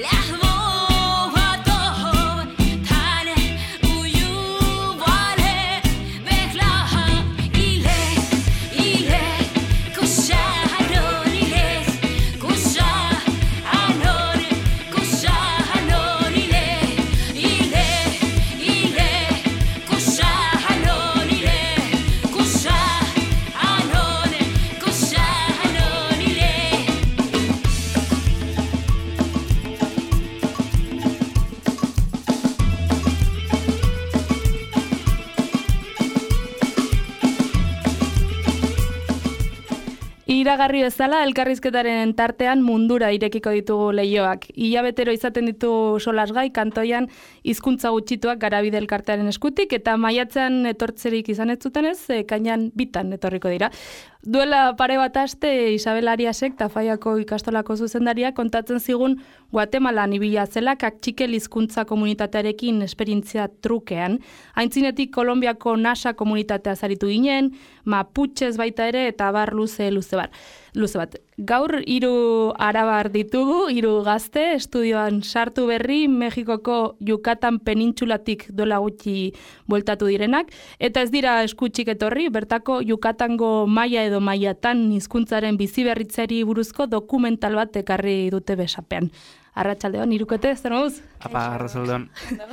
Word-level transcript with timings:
Las 0.00 0.49
iragarri 40.60 40.82
bezala 40.84 41.22
elkarrizketaren 41.24 42.10
tartean 42.18 42.60
mundura 42.60 43.08
irekiko 43.16 43.48
ditugu 43.54 43.86
leioak. 43.96 44.42
Ia 44.60 44.82
betero 44.84 45.12
izaten 45.12 45.46
ditu 45.48 45.96
solasgai 45.98 46.50
kantoian 46.52 47.06
hizkuntza 47.48 47.88
gutxituak 47.94 48.38
garabide 48.42 48.76
elkartearen 48.76 49.26
eskutik 49.32 49.72
eta 49.72 49.96
maiatzean 49.96 50.66
etortzerik 50.68 51.30
izan 51.32 51.50
ez 51.50 51.56
e, 52.10 52.24
kainan 52.28 52.70
bitan 52.76 53.10
etorriko 53.16 53.48
dira. 53.48 53.70
Duela 54.20 54.74
pare 54.76 54.98
bat 55.00 55.14
aste 55.16 55.48
Isabel 55.72 56.08
Ariasek 56.12 56.52
Tafaiako 56.58 57.14
ikastolako 57.22 57.72
zuzendaria 57.80 58.34
kontatzen 58.36 58.76
zigun 58.76 59.14
Guatemala 59.50 60.04
nibila 60.06 60.44
zela 60.46 60.74
txikel 60.76 61.32
hizkuntza 61.32 61.86
komunitatearekin 61.88 62.82
esperientzia 62.82 63.48
trukean. 63.62 64.18
Aintzinetik 64.54 65.10
Kolombiako 65.10 65.76
NASA 65.76 66.12
komunitatea 66.12 66.76
zaritu 66.76 67.08
ginen, 67.08 67.56
Mapuches 67.84 68.58
baita 68.58 68.86
ere 68.86 69.08
eta 69.08 69.32
bar 69.32 69.54
luze 69.54 69.90
luze 69.90 70.16
bar 70.16 70.28
luze 70.74 70.98
bat. 70.98 71.16
Gaur 71.38 71.80
hiru 71.88 72.52
arabar 72.60 73.08
ditugu, 73.10 73.70
hiru 73.72 74.02
gazte, 74.04 74.42
estudioan 74.58 75.22
sartu 75.22 75.64
berri, 75.70 76.04
Mexikoko 76.08 76.96
Yucatan 77.00 77.58
penintxulatik 77.64 78.46
dola 78.52 78.78
gutxi 78.82 79.32
bueltatu 79.66 80.10
direnak, 80.10 80.52
eta 80.78 81.02
ez 81.02 81.10
dira 81.10 81.38
eskutxik 81.46 81.88
etorri, 81.94 82.28
bertako 82.28 82.80
Yucatango 82.84 83.66
maia 83.66 84.04
edo 84.10 84.20
maiatan 84.20 84.88
hizkuntzaren 84.96 85.56
bizi 85.60 85.86
berritzeri 85.86 86.42
buruzko 86.44 86.86
dokumental 86.90 87.56
bat 87.58 87.76
ekarri 87.80 88.30
dute 88.34 88.58
besapean. 88.58 89.10
Arratxaldeon, 89.60 90.12
irukete, 90.14 90.52
zer 90.54 90.72
moduz? 90.72 91.00
Apa, 91.18 91.56
arratxaldeon. 91.56 92.06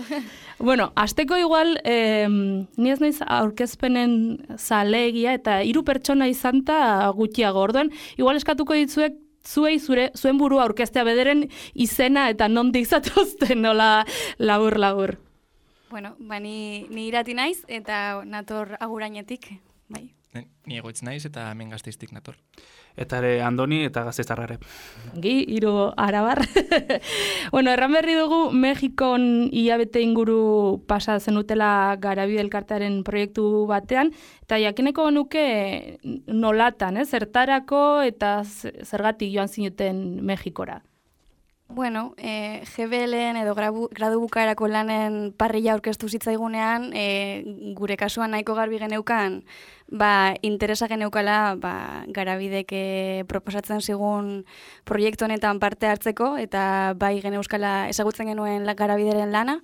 bueno, 0.70 0.90
azteko 0.98 1.38
igual, 1.38 1.76
eh, 1.86 2.26
ni 2.28 2.90
ez 2.90 2.98
naiz 3.04 3.20
aurkezpenen 3.22 4.18
zalegia 4.58 5.36
eta 5.38 5.60
hiru 5.62 5.84
pertsona 5.86 6.28
izanta 6.32 6.80
gutxiago. 7.16 7.62
Orduan, 7.68 7.94
igual 8.18 8.42
eskatuko 8.42 8.78
ditzuek 8.78 9.22
zuei 9.48 9.78
zure 9.80 10.10
zuen 10.18 10.38
burua 10.42 10.66
aurkeztea 10.66 11.06
bederen 11.08 11.46
izena 11.74 12.28
eta 12.34 12.50
nondik 12.52 12.88
zatozten 12.88 13.62
nola 13.62 14.04
labur 14.40 14.78
labur. 14.82 15.18
Bueno, 15.90 16.16
ba 16.20 16.42
ni, 16.44 16.84
ni 16.92 17.08
irati 17.08 17.34
naiz 17.38 17.62
eta 17.68 18.24
nator 18.26 18.76
agurainetik, 18.80 19.54
bai. 19.88 20.10
Ni 20.68 20.78
egoitz 20.82 21.02
naiz 21.08 21.24
eta 21.26 21.46
hemen 21.52 21.70
gazteiztik 21.72 22.12
nator. 22.12 22.36
Eta 22.98 23.20
ere 23.22 23.44
Andoni 23.46 23.84
eta 23.86 24.02
gazteiztarrare. 24.08 24.58
Gi, 25.22 25.36
iru 25.56 25.92
arabar. 25.96 26.42
bueno, 27.54 27.72
erran 27.72 27.94
berri 27.94 28.18
dugu, 28.18 28.40
Mexikon 28.52 29.48
iabete 29.54 30.02
inguru 30.02 30.82
pasa 30.90 31.20
zenutela 31.20 31.96
garabide 32.02 32.42
elkartearen 32.42 33.04
proiektu 33.08 33.66
batean, 33.70 34.12
eta 34.44 34.60
jakineko 34.64 35.10
nuke 35.14 35.48
nolatan, 36.28 36.98
eh? 36.98 37.06
zertarako 37.06 38.02
eta 38.02 38.42
zergatik 38.44 39.34
joan 39.34 39.48
zinuten 39.48 40.26
Mexikora. 40.26 40.82
Bueno, 41.70 42.14
e, 42.18 42.62
eh, 42.62 42.66
GBLen 42.66 43.36
edo 43.36 43.54
gradu 43.54 44.20
bukaerako 44.22 44.70
lanen 44.72 45.34
parrilla 45.36 45.74
aurkeztu 45.74 46.08
zitzaigunean, 46.08 46.94
e, 46.96 47.44
gure 47.76 47.98
kasuan 48.00 48.32
nahiko 48.32 48.56
garbi 48.56 48.80
geneukan, 48.80 49.44
ba, 49.92 50.34
interesa 50.42 50.88
geneukala 50.88 51.58
ba, 51.60 52.06
garabideke 52.08 53.26
proposatzen 53.28 53.82
zigun 53.82 54.46
proiektu 54.86 55.28
honetan 55.28 55.60
parte 55.60 55.92
hartzeko, 55.92 56.38
eta 56.40 56.94
bai 56.96 57.20
geneuskala 57.22 57.90
ezagutzen 57.92 58.32
genuen 58.32 58.64
garabideren 58.76 59.36
lana, 59.36 59.60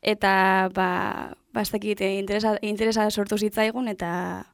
eta 0.00 0.70
ba, 0.72 1.36
ba, 1.52 1.60
ez 1.60 1.70
dakit, 1.70 2.00
eh, 2.00 2.16
interesa, 2.18 2.56
interesa 2.62 3.10
sortu 3.10 3.36
zitzaigun, 3.36 3.88
eta 3.92 4.51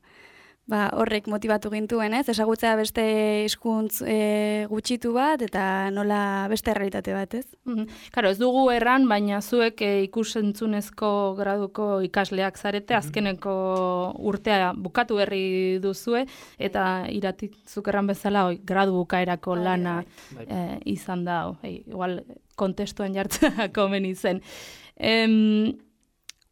ba, 0.68 0.88
horrek 1.00 1.28
motivatu 1.32 1.70
gintuen, 1.72 2.14
ez? 2.18 2.26
Ezagutzea 2.28 2.74
beste 2.78 3.04
hizkuntz 3.46 4.02
e, 4.04 4.66
gutxitu 4.70 5.14
bat 5.16 5.42
eta 5.44 5.62
nola 5.94 6.20
beste 6.52 6.74
realitate 6.76 7.14
bat, 7.16 7.38
ez? 7.40 7.46
Mm 7.64 7.86
Karo, 8.12 8.30
ez 8.32 8.38
dugu 8.40 8.66
erran, 8.72 9.06
baina 9.08 9.40
zuek 9.40 9.80
e, 9.84 9.90
ikusentzunezko 10.06 11.10
graduko 11.38 11.88
ikasleak 12.04 12.58
zarete, 12.58 12.94
mhm. 12.94 12.98
azkeneko 12.98 13.54
urtea 14.30 14.72
bukatu 14.76 15.18
berri 15.20 15.78
duzue, 15.82 16.26
eta 16.58 17.06
iratik 17.12 17.56
zuk 17.66 17.88
erran 17.88 18.10
bezala, 18.12 18.46
oi, 18.52 18.60
gradu 18.64 18.96
bukaerako 19.00 19.56
bai, 19.56 19.64
lana 19.64 19.96
bai, 20.36 20.44
bai. 20.44 20.46
E, 20.48 20.80
izan 20.94 21.24
da, 21.24 21.40
oi, 21.54 21.78
igual 21.86 22.20
kontestuan 22.58 23.14
jartzea 23.16 23.70
komen 23.78 24.08
izen. 24.08 24.42
Em, 24.98 25.78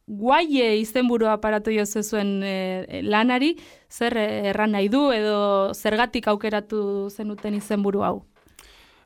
guaie 0.07 0.79
izenburua 0.79 1.33
aparatu 1.35 1.71
jo 1.71 1.85
zuen 1.85 2.41
e, 2.43 3.01
lanari, 3.03 3.57
zer 3.91 4.17
erran 4.17 4.71
nahi 4.71 4.89
du 4.89 5.11
edo 5.11 5.73
zergatik 5.73 6.27
aukeratu 6.27 7.09
zenuten 7.11 7.53
izenburu 7.53 8.03
hau? 8.03 8.25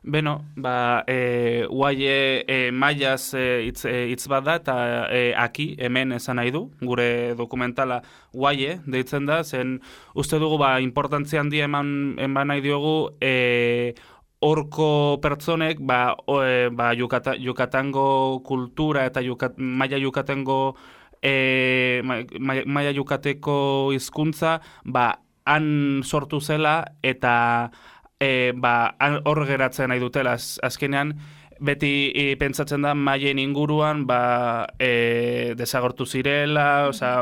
Beno, 0.02 0.40
ba, 0.56 1.04
e, 1.06 1.64
guaie 1.70 2.42
e, 2.42 2.70
maiaz 2.74 3.34
e, 3.38 3.68
itz, 3.68 3.84
e, 3.86 4.08
itz 4.10 4.26
bat 4.26 4.42
da, 4.42 4.56
eta 4.58 4.74
e, 5.14 5.20
aki, 5.38 5.76
hemen 5.78 6.16
esan 6.16 6.40
nahi 6.40 6.50
du, 6.50 6.64
gure 6.82 7.36
dokumentala 7.38 8.00
guaie, 8.34 8.80
deitzen 8.82 9.30
da, 9.30 9.44
zen 9.44 9.76
uste 10.18 10.40
dugu, 10.42 10.58
ba, 10.58 10.80
importantzia 10.82 11.38
handi 11.38 11.62
eman, 11.62 12.16
eman 12.18 12.50
nahi 12.50 12.64
diogu, 12.66 13.12
e, 13.22 13.94
Horko 14.42 15.20
pertsonek, 15.22 15.78
ba, 15.78 16.16
o, 16.26 16.40
e, 16.42 16.68
ba 16.74 16.90
Yukata, 16.98 17.36
Yukatango 17.38 18.42
kultura 18.42 19.06
eta 19.06 19.22
Yukat, 19.22 19.54
Maia 19.56 20.00
Yukatango 20.02 20.74
e, 21.22 22.02
Maia 22.02 22.90
Yukateko 22.90 23.92
hizkuntza 23.94 24.58
ba, 24.84 25.22
han 25.46 26.02
sortu 26.02 26.40
zela 26.42 26.74
eta 27.02 27.70
e, 28.18 28.52
ba, 28.54 28.94
hor 29.24 29.44
geratzen 29.46 29.90
nahi 29.94 30.02
dutela. 30.02 30.34
Azkenean, 30.34 31.14
beti 31.62 32.10
e, 32.14 32.24
pentsatzen 32.40 32.82
da 32.82 32.92
maien 32.98 33.38
inguruan 33.38 34.04
ba, 34.06 34.66
e, 34.82 35.54
desagortu 35.58 36.06
zirela, 36.06 36.88
oza, 36.90 37.12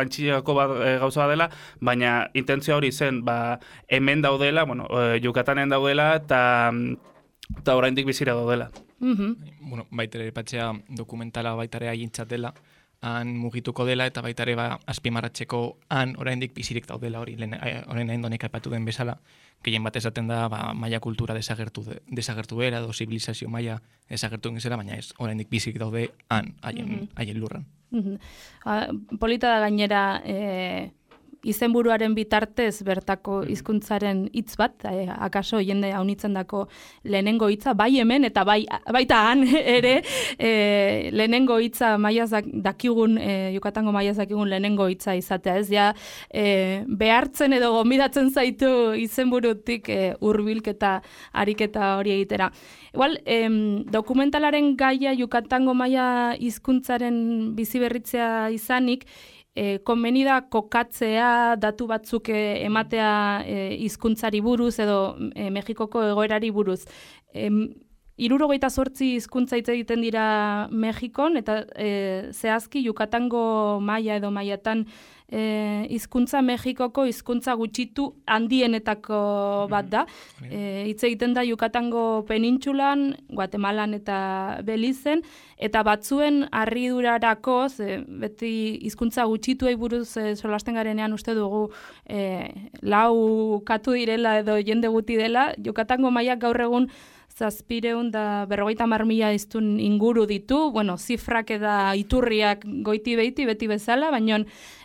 antxilako 0.00 0.56
bat, 0.56 0.74
e, 0.80 0.94
gauza 1.02 1.24
bat 1.24 1.34
dela, 1.34 1.48
baina 1.84 2.14
intentzio 2.34 2.78
hori 2.78 2.92
zen 2.92 3.22
ba, 3.24 3.58
hemen 3.88 4.24
daudela, 4.24 4.64
bueno, 4.64 4.88
e, 4.88 5.20
Jukatanen 5.24 5.72
daudela, 5.72 6.14
eta 6.22 6.72
eta 7.58 7.76
oraindik 7.76 8.06
bizira 8.06 8.34
daudela. 8.34 8.70
Mm 9.00 9.14
-hmm. 9.14 9.36
bueno, 9.68 9.86
baitere 9.90 10.32
patxea 10.32 10.72
dokumentala 10.88 11.54
baitare 11.54 11.88
agintzat 11.88 12.28
dela, 12.28 12.54
han 13.04 13.34
mugituko 13.36 13.84
dela 13.84 14.06
eta 14.08 14.22
baita 14.24 14.46
ere 14.46 14.54
ba 14.56 14.78
azpimarratzeko 14.88 15.60
han 15.92 16.14
oraindik 16.16 16.54
bizirik 16.56 16.86
daudela 16.88 17.20
hori. 17.20 17.36
Orain 17.36 18.10
endonek 18.10 18.46
aipatu 18.48 18.70
den 18.72 18.84
bezala 18.88 19.18
gehien 19.64 19.84
bat 19.84 19.96
esaten 19.96 20.28
da 20.28 20.44
ba, 20.52 20.72
maia 20.76 21.00
kultura 21.00 21.34
desagertu 21.36 21.84
desagertu 22.08 22.60
era 22.62 22.80
edo 22.82 22.92
zibilizazio 22.92 23.48
maia 23.48 23.78
desagertu 24.10 24.52
egin 24.52 24.76
baina 24.76 24.98
ez 25.00 25.12
oraindik 25.18 25.50
bizirik 25.50 25.80
daude 25.80 26.10
han 26.28 26.54
haien 26.62 26.88
mm 26.88 27.08
haien 27.16 27.40
lurran 27.40 27.66
mm 27.90 29.18
polita 29.20 29.48
da 29.54 29.60
gainera 29.64 30.22
e, 30.24 30.90
izenburuaren 31.44 32.14
bitartez 32.14 32.82
bertako 32.86 33.42
mm. 33.42 33.50
hizkuntzaren 33.52 34.24
hitz 34.32 34.56
bat, 34.60 34.74
eh, 34.90 35.08
akaso 35.08 35.60
jende 35.60 35.92
haunitzen 35.92 36.34
dako 36.34 36.66
lehenengo 37.04 37.48
hitza, 37.52 37.74
bai 37.74 37.90
hemen 38.00 38.24
eta 38.24 38.44
bai 38.44 38.64
baita 38.92 39.20
han 39.30 39.44
ere, 39.76 39.96
eh, 40.38 41.10
lehenengo 41.12 41.58
hitza 41.62 41.94
maiaz 41.98 42.30
dakigun, 42.44 43.18
eh, 43.18 43.52
jukatango 43.54 43.92
maiaz 43.92 44.16
dakigun 44.16 44.50
lehenengo 44.50 44.88
hitza 44.88 45.16
izatea, 45.16 45.58
ez 45.58 45.68
ja, 45.70 45.90
eh, 46.30 46.84
behartzen 46.86 47.52
edo 47.52 47.72
gomidatzen 47.76 48.30
zaitu 48.30 48.94
izenburutik 48.98 49.88
eh, 49.88 50.14
urbilketa 50.20 51.00
ariketa 51.32 51.96
hori 51.98 52.14
egitera. 52.18 52.50
Igual, 52.94 53.18
em, 53.26 53.84
dokumentalaren 53.90 54.76
gaia 54.78 55.14
jukatango 55.18 55.74
maia 55.74 56.36
hizkuntzaren 56.38 57.54
bizi 57.56 57.80
berritzea 57.82 58.50
izanik, 58.54 59.06
e, 59.54 59.78
konbenida 59.86 60.40
kokatzea 60.50 61.56
datu 61.56 61.86
batzuk 61.86 62.28
e, 62.28 62.42
ematea 62.66 63.42
e, 63.46 63.56
hizkuntzari 63.86 64.42
buruz 64.42 64.78
edo 64.82 65.16
e, 65.34 65.50
Mexikoko 65.50 66.02
egoerari 66.10 66.50
buruz. 66.50 66.84
E, 67.32 67.50
Irurogeita 68.14 68.68
sortzi 68.70 69.16
hizkuntza 69.16 69.58
hitz 69.58 69.68
egiten 69.72 70.04
dira 70.04 70.68
Mexikon, 70.70 71.36
eta 71.40 71.64
e, 71.74 71.88
zehazki 72.30 72.84
Yucatango 72.84 73.80
maia 73.82 74.20
edo 74.20 74.30
maiatan 74.30 74.84
e, 75.28 75.86
hizkuntza 75.90 76.42
Mexikoko 76.42 77.04
hizkuntza 77.08 77.54
gutxitu 77.58 78.10
handienetako 78.26 79.20
bat 79.70 79.88
da. 79.90 80.04
E, 80.44 80.84
hitz 80.88 81.02
egiten 81.04 81.34
da 81.34 81.44
Yucatango 81.46 82.24
penintxulan, 82.28 83.14
Guatemalan 83.28 83.94
eta 83.98 84.18
Belizen, 84.64 85.24
eta 85.58 85.82
batzuen 85.86 86.44
harridurarako, 86.52 87.56
ze, 87.68 88.02
beti 88.06 88.52
hizkuntza 88.84 89.26
gutxituei 89.30 89.74
buruz 89.80 90.16
e, 90.16 90.34
solasten 90.36 90.78
garenean 90.78 91.16
uste 91.16 91.34
dugu 91.34 91.68
e, 92.06 92.50
lau 92.82 93.62
katu 93.66 93.96
direla 93.98 94.38
edo 94.42 94.58
jende 94.60 94.88
guti 94.92 95.18
dela, 95.20 95.52
Yucatango 95.58 96.10
maiak 96.14 96.40
gaur 96.44 96.60
egun 96.68 96.88
zazpireun 97.34 98.12
da 98.14 98.46
berrogeita 98.46 98.86
marmila 98.86 99.32
iztun 99.34 99.80
inguru 99.82 100.24
ditu, 100.30 100.70
bueno, 100.70 100.96
zifrak 100.96 101.50
eda 101.56 101.94
iturriak 101.98 102.62
goiti 102.86 103.16
behiti 103.18 103.46
beti 103.48 103.66
bezala, 103.70 104.12
baina 104.14 104.44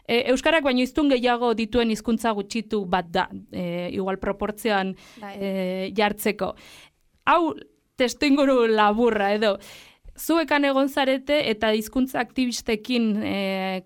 e, 0.09 0.23
Euskarak 0.33 0.65
baino 0.65 0.81
iztun 0.81 1.11
gehiago 1.13 1.53
dituen 1.57 1.93
hizkuntza 1.93 2.33
gutxitu 2.37 2.81
bat 2.89 3.11
da, 3.13 3.27
e, 3.51 3.89
igual 3.93 4.17
proportzioan 4.21 4.95
Bai. 5.21 5.35
e, 5.37 5.51
jartzeko. 5.97 6.55
Hau, 7.29 7.53
testu 7.99 8.25
inguru 8.25 8.63
laburra 8.71 9.33
edo, 9.35 9.57
zuekan 10.19 10.65
egon 10.65 10.89
zarete 10.89 11.43
eta 11.51 11.71
hizkuntza 11.77 12.19
aktivistekin 12.23 13.07
e, 13.23 13.37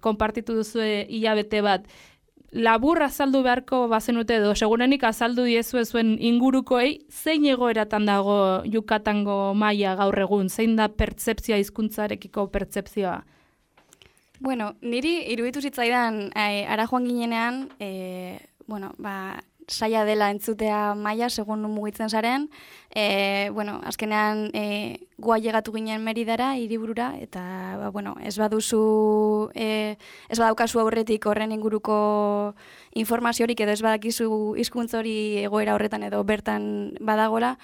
konpartitu 0.02 0.56
duzue 0.62 1.04
hilabete 1.10 1.62
bat, 1.66 1.86
labur 2.54 3.02
azaldu 3.02 3.42
beharko 3.44 3.88
bazenute 3.90 4.38
edo 4.38 4.54
segurenik 4.56 5.04
azaldu 5.10 5.46
diezu 5.50 5.81
zuen 5.84 6.16
ingurukoei 6.22 7.00
zein 7.10 7.46
egoeratan 7.50 8.06
dago 8.06 8.38
Yucatango 8.69 9.54
maila 9.58 9.96
gaur 9.98 10.19
egun, 10.26 10.50
zein 10.50 10.76
da 10.78 10.88
pertzepzioa 10.88 11.58
hizkuntzarekiko 11.62 12.48
pertzepzioa? 12.54 13.24
Bueno, 14.44 14.74
niri 14.84 15.22
iruditu 15.31 15.62
zitzaidan 15.63 16.25
eh, 16.36 16.66
ara 16.68 16.84
joan 16.84 17.06
ginenean, 17.07 17.69
eh, 17.80 18.44
bueno, 18.68 18.90
ba, 19.00 19.40
saia 19.72 20.01
dela 20.04 20.28
entzutea 20.31 20.95
maila, 21.00 21.30
segun 21.30 21.62
mugitzen 21.72 22.10
zaren. 22.10 22.50
E, 22.92 23.50
bueno, 23.54 23.80
azkenean 23.88 24.50
e, 24.54 25.07
goa 25.18 25.38
llegatu 25.40 25.72
ginen 25.72 26.04
meridara, 26.04 26.57
hiriburura 26.57 27.13
eta 27.24 27.78
ba, 27.80 27.90
bueno, 27.90 28.18
ez 28.19 28.36
baduzu, 28.38 29.50
e, 29.56 29.95
ez 30.28 30.40
badaukazu 30.40 30.84
aurretik 30.84 31.25
horren 31.25 31.56
inguruko 31.56 32.54
informaziorik 33.00 33.63
edo 33.63 33.72
ez 33.72 33.81
badakizu 33.81 34.57
hizkuntz 34.60 34.94
hori 34.94 35.16
egoera 35.45 35.80
horretan 35.80 36.04
edo 36.04 36.19
bertan 36.28 36.98
badagola, 37.00 37.56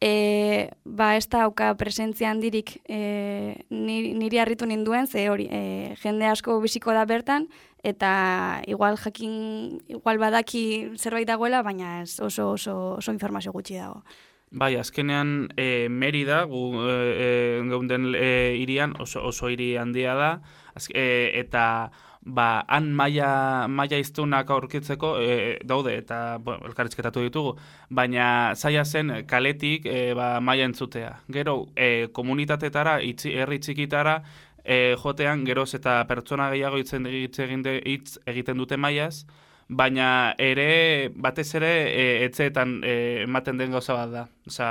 e, 0.00 0.70
ba 0.84 1.16
ez 1.16 1.28
da 1.28 1.44
auka 1.44 1.72
presentzia 1.76 2.30
handirik 2.30 2.78
e, 2.88 3.64
niri, 3.70 4.38
harritu 4.38 4.66
ninduen, 4.66 5.06
ze 5.06 5.28
hori, 5.30 5.48
e, 5.50 5.94
jende 6.02 6.26
asko 6.26 6.60
biziko 6.62 6.94
da 6.94 7.04
bertan, 7.04 7.48
eta 7.82 8.62
igual 8.66 8.98
jakin, 8.98 9.80
igual 9.88 10.18
badaki 10.18 10.94
zerbait 10.96 11.28
dagoela, 11.28 11.62
baina 11.62 12.02
ez 12.02 12.18
oso, 12.20 12.52
oso, 12.54 12.96
oso 12.98 13.12
informazio 13.12 13.52
gutxi 13.52 13.78
dago. 13.78 14.02
Bai, 14.50 14.76
azkenean 14.80 15.50
e, 15.60 15.88
Merida, 15.92 16.44
gu 16.48 16.72
e, 16.80 16.92
e, 17.20 17.28
geunden 17.68 18.14
e, 18.16 18.56
irian, 18.56 18.94
oso, 19.00 19.20
oso 19.28 19.50
hiri 19.52 19.74
handia 19.76 20.14
da, 20.16 20.30
az, 20.74 20.88
e, 20.94 21.32
eta 21.36 21.90
ba, 22.28 22.64
han 22.68 22.90
maila, 22.94 23.66
maila 23.72 23.98
iztunak 24.00 24.50
aurkitzeko 24.52 25.14
e, 25.22 25.58
daude, 25.64 25.96
eta 26.02 26.38
bueno, 26.44 26.66
elkarrizketatu 26.68 27.24
ditugu, 27.24 27.54
baina 27.90 28.54
zaila 28.54 28.84
zen 28.84 29.12
kaletik 29.26 29.86
e, 29.88 30.12
ba, 30.18 30.36
maila 30.44 30.68
entzutea. 30.68 31.14
Gero, 31.32 31.56
e, 31.76 32.08
komunitatetara, 32.12 32.98
itzi, 33.02 33.32
herri 33.32 33.58
txikitara, 33.64 34.18
e, 34.64 34.96
jotean, 35.02 35.44
geroz 35.48 35.72
eta 35.78 36.02
pertsona 36.08 36.50
gehiago 36.52 36.78
hitz 36.78 37.38
egin 37.40 37.62
de- 37.64 37.80
egiten 38.26 38.58
dute 38.60 38.76
mailaz, 38.76 39.24
baina 39.68 40.34
ere, 40.38 41.10
batez 41.14 41.48
ere, 41.60 41.72
e, 41.92 42.08
etxeetan 42.28 42.80
e, 42.84 42.96
ematen 43.24 43.58
den 43.60 43.72
gauza 43.72 43.94
bat 43.94 44.12
da. 44.12 44.26
Osa, 44.46 44.70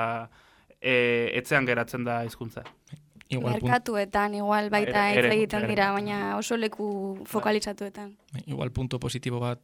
e, 0.81 1.31
etxean 1.37 1.65
geratzen 1.65 2.05
da 2.05 2.23
hizkuntza. 2.25 2.63
Igual, 3.29 3.53
Merkatuetan 3.61 4.35
igual 4.35 4.69
baita 4.69 5.09
hitz 5.11 5.17
ere- 5.19 5.33
egiten 5.35 5.67
dira, 5.67 5.91
baina 5.91 6.37
oso 6.37 6.55
leku 6.57 7.19
fokalizatuetan. 7.25 8.15
igual 8.45 8.71
punto 8.71 8.99
positibo 8.99 9.39
bat 9.39 9.59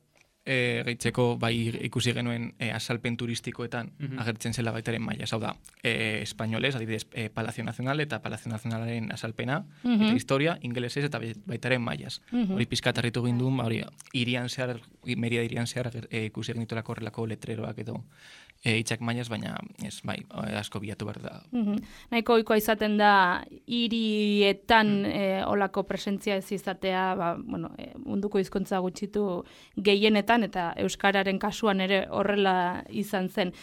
e, 0.45 0.81
gehitzeko 0.83 1.37
bai 1.39 1.69
ikusi 1.87 2.11
genuen 2.11 2.49
e, 2.59 2.71
asalpen 2.75 3.15
turistikoetan 3.15 3.93
Mhm. 3.97 4.19
agertzen 4.19 4.53
zela 4.53 4.71
baitaren 4.75 5.01
maila. 5.01 5.23
Hau 5.31 5.39
da, 5.39 5.55
e, 5.81 6.19
espainoles, 6.21 6.75
adibidez, 6.75 7.07
e, 7.13 7.29
Palacio 7.29 7.63
Nacional 7.63 8.01
eta 8.01 8.21
Palacio 8.21 8.51
Nacionalaren 8.51 9.09
asalpena, 9.13 9.63
Mhm. 9.83 10.01
eta 10.03 10.13
historia, 10.15 10.57
ingelesez 10.61 11.05
eta 11.05 11.17
bai- 11.19 11.37
baitaren 11.45 11.81
mailaz. 11.81 12.19
Mhm. 12.31 12.51
Hori 12.55 12.65
pizkat 12.65 12.97
harritu 12.97 13.23
gindun, 13.23 13.57
hori, 13.61 13.85
irian 14.11 14.49
zehar, 14.49 14.81
meria 15.15 15.41
irian 15.43 15.65
zehar 15.65 15.89
e, 16.09 16.25
ikusi 16.25 16.51
genitolako 16.51 16.91
horrelako 16.91 17.25
letreroak 17.25 17.77
edo 17.79 18.03
e, 18.63 18.77
hitzak 18.79 19.03
mailaz, 19.03 19.27
baina 19.31 19.57
ez, 19.83 19.97
bai, 20.07 20.17
asko 20.59 20.79
bilatu 20.83 21.07
behar 21.07 21.19
da. 21.23 21.33
Mhm. 21.51 21.79
Nahiko 22.11 22.37
ohikoa 22.37 22.57
izaten 22.57 22.97
da 22.97 23.13
hirietan 23.67 24.93
e, 25.05 25.23
olako 25.45 25.83
presentzia 25.89 26.37
ez 26.39 26.51
izatea, 26.55 27.03
ba, 27.19 27.33
bueno, 27.37 27.73
e, 27.77 27.91
munduko 27.99 28.39
hizkuntza 28.39 28.79
gutxitu 28.83 29.43
gehienetan 29.75 30.47
eta 30.49 30.71
euskararen 30.85 31.39
kasuan 31.39 31.83
ere 31.83 32.05
horrela 32.09 32.83
izan 32.89 33.29
zen. 33.29 33.53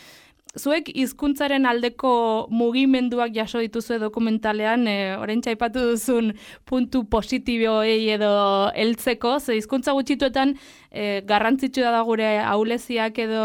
Zuek 0.58 0.88
hizkuntzaren 0.98 1.62
aldeko 1.70 2.48
mugimenduak 2.50 3.30
jaso 3.36 3.60
dituzue 3.62 4.00
dokumentalean, 4.02 4.82
e, 4.90 4.94
orain 5.14 5.38
aipatu 5.46 5.84
duzun 5.92 6.32
puntu 6.66 7.04
positiboei 7.06 8.08
edo 8.10 8.30
heltzeko, 8.74 9.36
ze 9.38 9.54
hizkuntza 9.54 9.94
gutxituetan 9.94 10.56
e, 10.90 11.22
garrantzitsua 11.22 11.92
da 11.94 12.02
gure 12.02 12.32
auleziak 12.42 13.22
edo 13.22 13.44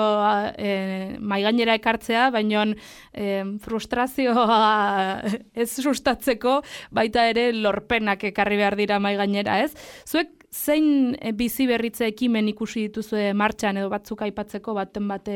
e, 0.58 1.20
maigainera 1.22 1.78
ekartzea, 1.78 2.32
baina 2.34 2.66
e, 3.14 3.44
frustrazioa 3.62 5.22
ez 5.62 5.70
sustatzeko 5.70 6.58
baita 6.90 7.30
ere 7.30 7.52
lorpenak 7.54 8.26
ekarri 8.34 8.58
behar 8.58 8.82
dira 8.82 8.98
maigainera, 8.98 9.62
ez? 9.62 9.76
Zuek 10.10 10.34
zein 10.50 11.14
bizi 11.38 11.70
berritze 11.70 12.10
ekimen 12.10 12.50
ikusi 12.50 12.90
dituzue 12.90 13.34
martxan 13.38 13.78
edo 13.78 13.94
batzuk 13.94 14.26
aipatzeko, 14.26 14.74
baten 14.74 15.08
bate 15.08 15.36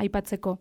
aipatzeko? 0.00 0.60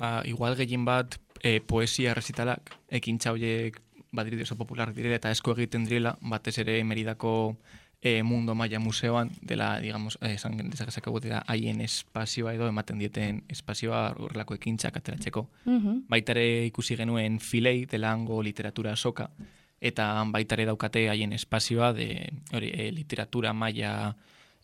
Ba, 0.00 0.22
igual 0.24 0.56
gehien 0.56 0.86
bat 0.88 1.18
e, 1.44 1.60
poesia 1.60 2.14
resitalak, 2.16 2.72
ekintza 2.88 3.34
horiek 3.34 3.76
badirudi 4.16 4.46
oso 4.46 4.56
popular 4.56 4.94
direla 4.96 5.20
eta 5.20 5.30
esko 5.30 5.52
egiten 5.54 5.84
direla, 5.84 6.16
batez 6.24 6.56
ere 6.62 6.78
meridako 6.88 7.34
e, 8.00 8.22
mundo 8.22 8.54
maia 8.56 8.80
museoan, 8.80 9.30
dela, 9.42 9.78
digamos, 9.80 10.18
eh, 10.22 10.32
esan 10.34 10.56
dezakezakegu 10.56 11.20
dira 11.20 11.42
haien 11.46 11.80
espazioa 11.84 12.54
edo 12.56 12.68
ematen 12.68 12.98
dieten 12.98 13.42
espazioa 13.52 14.14
horrelako 14.16 14.56
ekintzak 14.56 14.96
ateratzeko. 14.96 15.46
Mhm. 15.66 16.04
Baitare 16.08 16.46
ikusi 16.66 16.96
genuen 16.96 17.38
filei 17.38 17.84
dela 17.86 18.12
hango 18.12 18.42
literatura 18.42 18.96
soka, 18.96 19.30
eta 19.80 20.24
baitare 20.32 20.64
daukate 20.64 21.08
haien 21.08 21.32
espazioa 21.32 21.92
de 21.92 22.32
hori, 22.52 22.72
e, 22.72 22.90
literatura 22.92 23.52
maia 23.52 24.16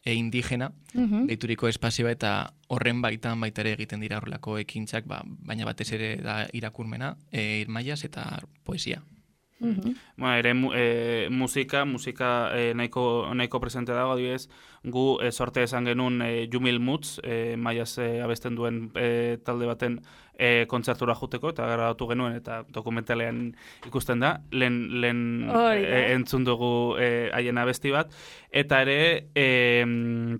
e, 0.07 0.15
indigena, 0.15 0.71
Mhm. 0.95 1.27
deituriko 1.27 1.69
espazioa 1.69 2.13
eta 2.15 2.31
horren 2.69 3.03
baitan 3.03 3.41
baita 3.43 3.61
ere 3.61 3.73
egiten 3.75 4.01
dira 4.01 4.17
horrelako 4.21 4.57
ekintzak, 4.63 5.05
ba, 5.11 5.21
baina 5.27 5.67
batez 5.67 5.91
ere 5.93 6.17
da 6.23 6.47
irakurmena, 6.55 7.17
e, 7.33 7.61
irmaiaz 7.67 8.05
eta 8.07 8.25
poesia. 8.65 9.03
Mhm. 9.59 9.95
Bueno, 10.19 10.35
ere 10.37 10.53
mu, 10.55 10.71
e, 10.75 11.29
musika, 11.31 11.87
musika 11.87 12.51
e, 12.55 12.75
nahiko, 12.75 13.31
nahiko 13.35 13.59
presente 13.59 13.93
dago, 13.93 14.13
adibidez, 14.13 14.51
gu 14.85 15.19
e, 15.25 15.31
sorte 15.33 15.63
esan 15.63 15.87
genuen 15.89 16.21
e, 16.21 16.49
Jumil 16.53 16.79
Mutz, 16.79 17.21
e, 17.25 17.57
maiaz 17.57 17.97
e, 17.99 18.21
abesten 18.21 18.55
duen 18.55 18.91
e, 18.95 19.39
talde 19.45 19.65
baten 19.67 19.97
e, 20.39 20.67
kontzertura 20.69 21.15
juteko, 21.17 21.55
eta 21.55 21.65
grabatu 21.73 22.07
genuen, 22.11 22.37
eta 22.37 22.65
dokumentalean 22.69 23.55
ikusten 23.89 24.21
da, 24.21 24.35
lehen, 24.53 25.01
lehen 25.01 25.23
Hori 25.49 25.81
da. 25.87 25.89
e, 26.05 26.13
entzun 26.19 26.45
dugu 26.45 26.75
haien 27.33 27.57
abesti 27.59 27.91
bat, 27.97 28.13
eta 28.53 28.83
ere... 28.85 29.01
E, 29.35 30.37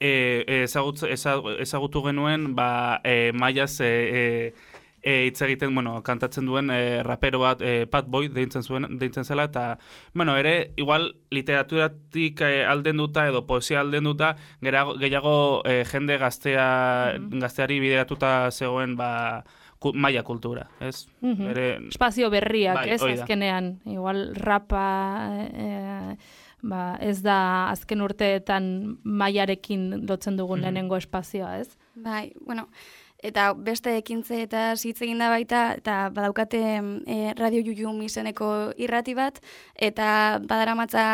e, 0.00 0.62
ezagut, 0.64 1.02
eza- 1.08 1.40
ezagutu 1.60 2.02
genuen 2.04 2.54
ba, 2.56 3.00
e, 3.04 3.32
maiaz 3.32 3.80
e, 3.80 3.88
e, 3.88 4.54
e, 5.02 5.26
hitz 5.26 5.40
egiten, 5.42 5.74
bueno, 5.74 6.02
kantatzen 6.02 6.46
duen 6.46 6.70
e, 6.70 7.02
rapero 7.02 7.38
bat, 7.40 7.62
e, 7.62 7.86
Pat 7.86 8.06
Boy, 8.06 8.28
deintzen, 8.28 8.62
zuen, 8.62 8.98
deintzen 8.98 9.24
zela, 9.24 9.44
eta, 9.44 9.78
bueno, 10.14 10.36
ere, 10.36 10.72
igual, 10.76 11.14
literaturatik 11.30 12.40
e, 12.40 12.64
alden 12.64 12.96
duta, 12.98 13.26
edo 13.28 13.46
poesia 13.46 13.80
alden 13.80 14.04
duta, 14.04 14.34
gehiago, 14.60 14.96
gehiago 14.98 15.34
e, 15.64 15.84
jende 15.84 16.18
gaztea, 16.18 17.16
Mhm. 17.18 17.40
gazteari 17.40 17.80
bideratuta 17.80 18.50
zegoen, 18.50 18.96
ba, 18.96 19.44
ku, 19.78 19.92
maia 19.94 20.22
kultura, 20.22 20.68
ez? 20.80 21.06
Mhm. 21.22 21.46
Ere, 21.50 21.66
espazio 21.88 22.28
berriak, 22.30 22.74
Bai, 22.74 22.90
ez, 22.90 23.02
azkenean. 23.02 23.80
Igual 23.86 24.34
rapa 24.36 25.46
e, 25.54 26.16
ba, 26.62 26.98
ez 27.00 27.22
da 27.22 27.70
azken 27.70 28.02
urteetan 28.04 28.98
mailarekin 29.02 30.06
lotzen 30.06 30.36
dugun 30.36 30.58
Mhm. 30.58 30.62
lehenengo 30.66 30.96
espazioa, 30.98 31.58
ez? 31.60 31.78
Bai, 31.94 32.32
bueno, 32.44 32.68
eta 33.22 33.52
beste 33.54 33.92
ekintze 33.98 34.42
eta 34.46 34.62
hitz 34.74 35.00
egin 35.02 35.20
da 35.20 35.28
baita, 35.32 35.60
eta 35.78 35.96
badaukate 36.14 36.60
e, 37.06 37.18
Radio 37.38 37.62
Jujum 37.64 38.00
izeneko 38.02 38.72
irrati 38.80 39.14
bat, 39.14 39.40
eta 39.76 40.40
badaramatza 40.40 41.04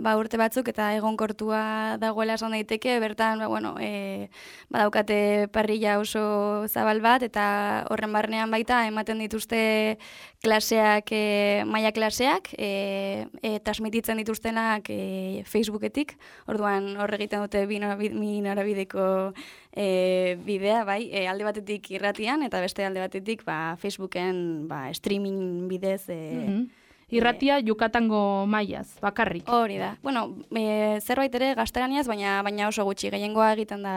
ba, 0.00 0.16
urte 0.20 0.40
batzuk, 0.40 0.70
eta 0.72 0.90
egonkortua 0.96 1.98
dagoela 2.00 2.38
esan 2.38 2.56
daiteke, 2.56 2.98
bertan, 3.02 3.44
ba, 3.44 3.50
bueno, 3.52 3.74
e, 3.80 4.30
badaukate 4.72 5.48
parrilla 5.52 5.98
oso 6.00 6.66
zabal 6.68 7.02
bat, 7.04 7.22
eta 7.26 7.86
horren 7.90 8.12
barnean 8.12 8.50
baita, 8.50 8.86
ematen 8.88 9.20
dituzte 9.20 9.98
klaseak, 10.40 11.12
e, 11.12 11.64
maia 11.68 11.92
klaseak, 11.92 12.54
e, 12.56 13.26
e, 13.42 13.58
transmititzen 13.60 14.20
dituztenak 14.22 14.88
e, 14.88 15.44
Facebooketik, 15.44 16.16
orduan 16.48 16.94
horre 16.96 17.20
egiten 17.20 17.44
dute 17.44 17.66
binorabideko 17.68 19.34
e, 19.72 20.38
bidea, 20.44 20.84
bai, 20.84 21.08
e, 21.12 21.26
alde 21.28 21.46
batetik 21.46 21.90
irratian, 21.94 22.42
eta 22.42 22.60
beste 22.60 22.84
alde 22.84 23.00
batetik 23.00 23.44
ba, 23.46 23.76
Facebooken 23.80 24.68
ba, 24.68 24.88
streaming 24.94 25.68
bidez... 25.68 26.08
E, 26.08 26.20
mhm. 26.34 26.68
Irratia 27.10 27.56
Yucatango 27.58 28.46
maiaz, 28.46 29.00
bakarrik. 29.02 29.48
Hori 29.50 29.80
da. 29.80 29.96
Bueno, 29.98 30.28
e, 30.54 31.00
zerbait 31.02 31.34
ere 31.34 31.56
gazteraniaz, 31.58 32.04
baina 32.06 32.36
baina 32.46 32.68
oso 32.70 32.84
gutxi, 32.86 33.10
gehiengoa 33.10 33.48
egiten 33.56 33.82
da, 33.82 33.94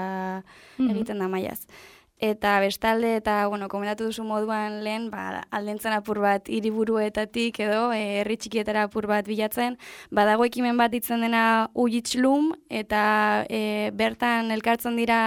mm 0.80 0.90
egiten 0.96 1.22
da 1.22 1.28
maiaz. 1.30 1.60
Eta 2.24 2.58
bestalde, 2.62 3.18
eta, 3.18 3.48
bueno, 3.52 3.68
komendatu 3.68 4.06
duzu 4.08 4.24
moduan 4.24 4.78
lehen, 4.86 5.10
ba, 5.12 5.42
aldentzen 5.52 5.92
apur 5.92 6.22
bat 6.24 6.48
hiriburuetatik 6.48 7.58
edo, 7.66 7.90
e, 7.92 8.22
herri 8.22 8.38
txikietara 8.40 8.86
apur 8.88 9.10
bat 9.12 9.28
bilatzen, 9.28 9.76
badago 10.08 10.46
ekimen 10.48 10.80
bat 10.80 10.94
ditzen 10.94 11.26
dena 11.26 11.42
ujitzlum, 11.76 12.54
eta 12.72 13.02
e, 13.52 13.92
bertan 14.00 14.56
elkartzen 14.56 14.96
dira, 15.02 15.20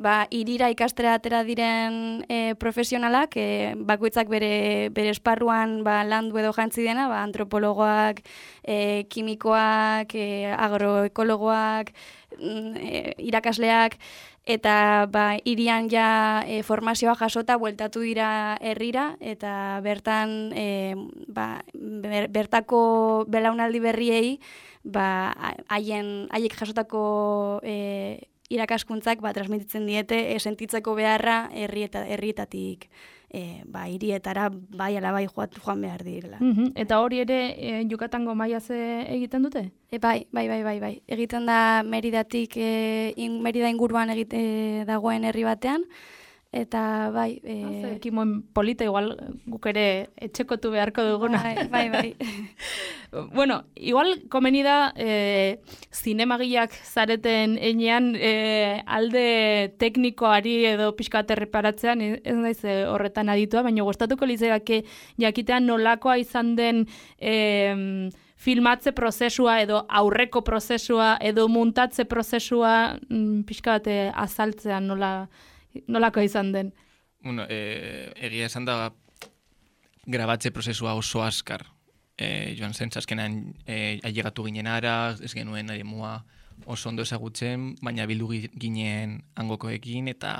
ba, 0.00 0.14
irira 0.32 0.70
ikastera 0.72 1.18
atera 1.18 1.42
diren 1.44 2.24
e, 2.32 2.40
profesionalak, 2.56 3.36
e, 3.36 3.76
bakoitzak 3.92 4.32
bere, 4.32 4.88
bere 4.96 5.12
esparruan 5.12 5.82
ba, 5.84 6.00
landu 6.00 6.40
edo 6.40 6.56
jantzi 6.56 6.88
dena, 6.88 7.10
ba, 7.12 7.20
antropologoak, 7.28 8.24
e, 8.64 9.04
kimikoak, 9.12 10.16
e, 10.16 10.48
agroekologoak, 10.56 11.92
e, 12.40 13.12
irakasleak, 13.20 14.00
eta 14.44 15.06
ba, 15.06 15.36
irian 15.44 15.88
ja 15.90 16.42
e, 16.46 16.62
formazioa 16.66 17.14
jasota 17.14 17.56
bueltatu 17.56 18.02
dira 18.02 18.58
herrira 18.60 19.16
eta 19.20 19.78
bertan 19.84 20.50
e, 20.54 20.94
ba, 21.28 21.62
bertako 22.28 23.24
belaunaldi 23.30 23.80
berriei 23.80 24.40
ba, 24.82 25.30
haien 25.70 26.26
haiek 26.34 26.58
jasotako 26.58 27.60
e, 27.62 28.18
irakaskuntzak 28.50 29.22
ba, 29.22 29.32
transmititzen 29.32 29.86
diete 29.86 30.18
sentitzeko 30.38 30.94
beharra 30.98 31.48
herri 31.54 31.86
eta 31.86 32.02
herrietatik 32.04 32.90
e, 33.32 33.62
ba, 33.64 33.88
irietara 33.88 34.50
bai 34.52 34.96
ala 34.96 35.12
bai 35.12 35.26
joat, 35.26 35.56
joan 35.64 35.80
behar 35.80 36.04
direla. 36.04 36.38
Mm 36.40 36.72
Eta 36.76 37.00
hori 37.00 37.22
ere 37.24 37.38
e, 37.56 37.82
Yucatango 37.88 38.34
maiaze 38.36 38.78
egiten 39.08 39.42
dute? 39.48 39.64
E, 39.90 39.98
bai, 39.98 40.26
bai, 40.30 40.46
bai, 40.48 40.62
bai, 40.62 40.78
bai. 40.80 40.94
Egiten 41.08 41.46
da 41.48 41.82
Meridatik, 41.82 42.56
e, 42.56 43.14
in, 43.16 43.40
Merida 43.42 43.70
inguruan 43.72 44.12
egite 44.12 44.84
dagoen 44.86 45.24
herri 45.24 45.44
batean, 45.48 45.86
Eta 46.52 47.08
bai... 47.08 47.40
E... 47.40 47.54
Eh, 47.64 47.92
Ekimoen 47.96 48.42
polita 48.52 48.84
igual 48.84 49.14
guk 49.48 49.66
ere 49.70 49.84
etxekotu 50.20 50.68
beharko 50.74 51.04
duguna. 51.06 51.40
Bai, 51.40 51.64
bai. 51.72 51.86
bai. 51.90 52.10
bueno, 53.38 53.62
igual 53.74 54.18
komeni 54.28 54.60
da 54.62 54.92
e, 54.92 55.62
zinemagiak 55.96 56.76
zareten 56.84 57.56
enean 57.56 58.12
e, 58.20 58.82
alde 58.84 59.72
teknikoari 59.80 60.58
edo 60.74 60.90
pixka 60.98 61.22
aterreparatzean, 61.24 62.04
ez 62.20 62.36
naiz 62.36 62.60
horretan 62.68 63.32
aditua, 63.32 63.64
baina 63.64 63.88
gustatuko 63.88 64.28
lizeak 64.28 64.74
jakitean 65.24 65.66
nolakoa 65.66 66.18
izan 66.20 66.52
den... 66.60 66.84
E, 67.16 68.12
filmatze 68.42 68.90
prozesua 68.90 69.60
edo 69.62 69.84
aurreko 69.86 70.40
prozesua 70.42 71.12
edo 71.22 71.44
muntatze 71.46 72.02
prozesua 72.10 72.98
mm, 73.06 73.44
pixka 73.46 73.76
bate 73.78 73.96
azaltzean 74.18 74.88
nola 74.90 75.12
nolako 75.86 76.20
izan 76.20 76.52
den? 76.52 76.72
Bueno, 77.22 77.46
e, 77.48 78.12
egia 78.16 78.46
esan 78.46 78.66
da 78.66 78.92
grabatze 80.06 80.50
prozesua 80.50 80.94
oso 80.98 81.22
askar. 81.22 81.66
E, 82.18 82.54
joan 82.58 82.74
zen, 82.74 82.90
zaskenan 82.90 83.54
e, 83.66 83.98
ailegatu 84.04 84.44
ginen 84.44 84.66
ara, 84.66 85.16
ez 85.22 85.32
genuen 85.34 85.70
mua 85.86 86.20
oso 86.66 86.88
ondo 86.88 87.02
ezagutzen, 87.02 87.72
baina 87.82 88.06
bildu 88.06 88.28
ginen 88.60 89.22
angokoekin 89.38 90.08
eta 90.12 90.32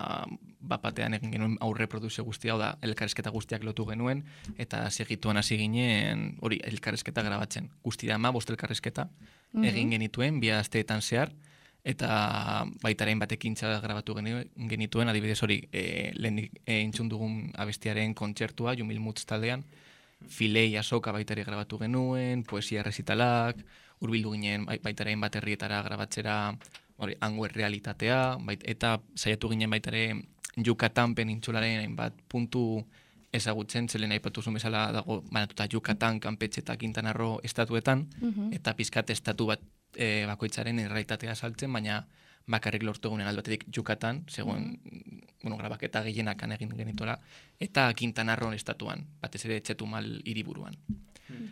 bapatean 0.61 1.17
egin 1.19 1.33
genuen 1.35 1.57
aurre 1.65 1.89
produzio 1.91 2.25
guztia, 2.25 2.57
da, 2.61 2.73
elkarrezketa 2.83 3.33
guztiak 3.35 3.65
lotu 3.67 3.87
genuen, 3.89 4.23
eta 4.59 4.85
segituan 4.91 5.41
hasi 5.41 5.59
ginen, 5.59 6.37
hori, 6.41 6.61
elkarrezketa 6.69 7.25
grabatzen. 7.27 7.71
Guzti 7.83 8.11
da, 8.11 8.19
ma, 8.19 8.31
bost 8.33 8.51
elkarrezketa, 8.51 9.09
mhm. 9.53 9.65
egin 9.73 9.97
genituen, 9.97 10.39
bi 10.41 10.53
asteetan 10.55 11.03
zehar, 11.03 11.33
eta 11.85 12.65
baitaren 12.83 13.19
batekin 13.19 13.57
grabatu 13.59 14.15
genituen, 14.15 15.09
adibidez 15.09 15.43
hori, 15.43 15.69
e, 15.73 16.13
lehen 16.15 16.39
e, 16.65 16.81
intzun 16.81 17.09
dugun 17.09 17.51
abestiaren 17.59 18.15
kontzertua, 18.15 18.77
Jumil 18.79 19.01
Mutz 19.01 19.25
taldean, 19.27 19.65
filei 20.29 20.77
asoka 20.77 21.13
baitare 21.13 21.43
grabatu 21.45 21.79
genuen, 21.79 22.45
poesia 22.45 22.83
resitalak, 22.83 23.59
urbildu 24.01 24.33
ginen 24.37 24.67
baitaren 24.67 25.21
bat 25.21 25.35
herrietara 25.37 25.83
grabatzera, 25.83 26.55
hori, 26.99 27.17
hango 27.21 27.49
realitatea, 27.49 28.39
bait, 28.47 28.63
eta 28.63 29.01
saiatu 29.17 29.51
ginen 29.51 29.71
baitare 29.71 30.23
Yucatan 30.57 31.15
penintxularen 31.17 31.97
bat 31.97 32.15
puntu 32.29 32.85
ezagutzen, 33.33 33.89
zelen 33.89 34.13
aipatu 34.13 34.43
zuen 34.43 34.59
bezala 34.59 34.91
dago, 34.93 35.23
banatuta 35.33 35.67
Yucatan, 35.73 36.21
Kampetxe 36.21 36.61
eta 36.61 36.77
Quintanarro 36.77 37.39
estatuetan, 37.43 38.07
mhm. 38.21 38.53
eta 38.53 38.77
pizkat 38.77 39.11
estatu 39.11 39.49
bat 39.49 39.63
e, 39.97 40.27
bakoitzaren 40.27 40.79
erraitatea 40.85 41.35
saltzen, 41.35 41.73
baina 41.73 42.03
bakarrik 42.51 42.83
lortu 42.83 43.09
egunen 43.09 43.29
albatetik 43.31 43.67
jukatan, 43.75 44.25
segun, 44.29 44.73
mm. 44.75 45.21
bueno, 45.43 45.57
grabaketa 45.57 46.03
gehienak 46.03 46.43
egin 46.43 46.75
genituela, 46.77 47.19
eta 47.61 47.93
Quintanarron 47.95 48.55
estatuan, 48.55 49.07
batez 49.21 49.45
ere 49.47 49.57
etxetu 49.57 49.87
mal 49.87 50.09
hiriburuan. 50.25 50.77
Mm. 51.29 51.49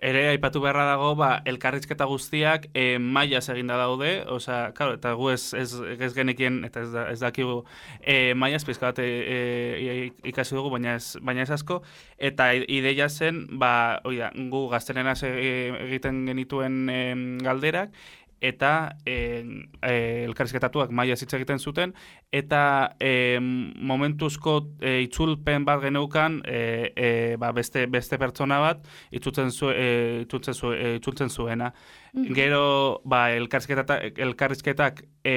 Ere, 0.00 0.22
aipatu 0.30 0.62
beharra 0.64 0.86
dago, 0.88 1.10
ba, 1.12 1.42
elkarrizketa 1.44 2.06
guztiak 2.08 2.70
e, 2.72 2.96
mailaz 2.96 3.42
eginda 3.52 3.76
daude, 3.76 4.22
osea, 4.32 4.70
claro, 4.72 4.94
eta 4.96 5.12
gu 5.18 5.28
ez, 5.34 5.52
ez, 5.52 5.74
ez 5.76 6.08
genekien, 6.16 6.62
eta 6.64 6.80
ez, 6.86 6.88
da, 6.94 7.02
ez 7.12 7.18
dakigu 7.20 7.58
e, 8.00 8.32
mailaz, 8.32 8.62
pizka 8.64 8.88
bat 8.88 9.02
e, 9.04 10.08
ikasi 10.32 10.56
dugu, 10.56 10.72
baina 10.72 10.94
ez, 10.96 11.18
baina 11.20 11.44
ez 11.44 11.50
asko, 11.52 11.82
eta 12.16 12.48
ideia 12.56 13.10
zen, 13.12 13.42
ba, 13.60 13.72
oida, 14.08 14.30
gu 14.32 14.62
gaztenena 14.72 15.12
egiten 15.20 16.24
genituen 16.30 16.80
e, 16.88 17.00
galderak, 17.44 17.92
eta 18.40 18.96
e, 19.04 19.44
e, 19.84 19.94
elkarrizketatuak 20.24 20.90
maia 20.96 21.14
hitz 21.14 21.32
egiten 21.36 21.60
zuten, 21.60 21.94
eta 22.32 22.96
e, 22.98 23.38
momentuzko 23.40 24.56
e, 24.80 25.00
itzulpen 25.04 25.66
bat 25.68 25.82
geneukan 25.84 26.40
e, 26.48 26.60
e, 26.96 27.10
ba 27.40 27.52
beste, 27.56 27.86
beste 27.86 28.18
pertsona 28.18 28.60
bat 28.64 28.86
itzultzen, 29.12 29.52
zu, 29.52 29.70
e, 29.70 30.22
itzultzen, 30.24 30.54
zu, 30.56 30.72
e, 30.72 30.96
itzultzen 31.00 31.30
zuena. 31.30 31.72
Mm 32.14 32.34
Gero 32.34 33.00
ba, 33.04 33.28
elkarrizketak, 33.36 34.18
elkarrizketak 34.18 35.02
e, 35.26 35.34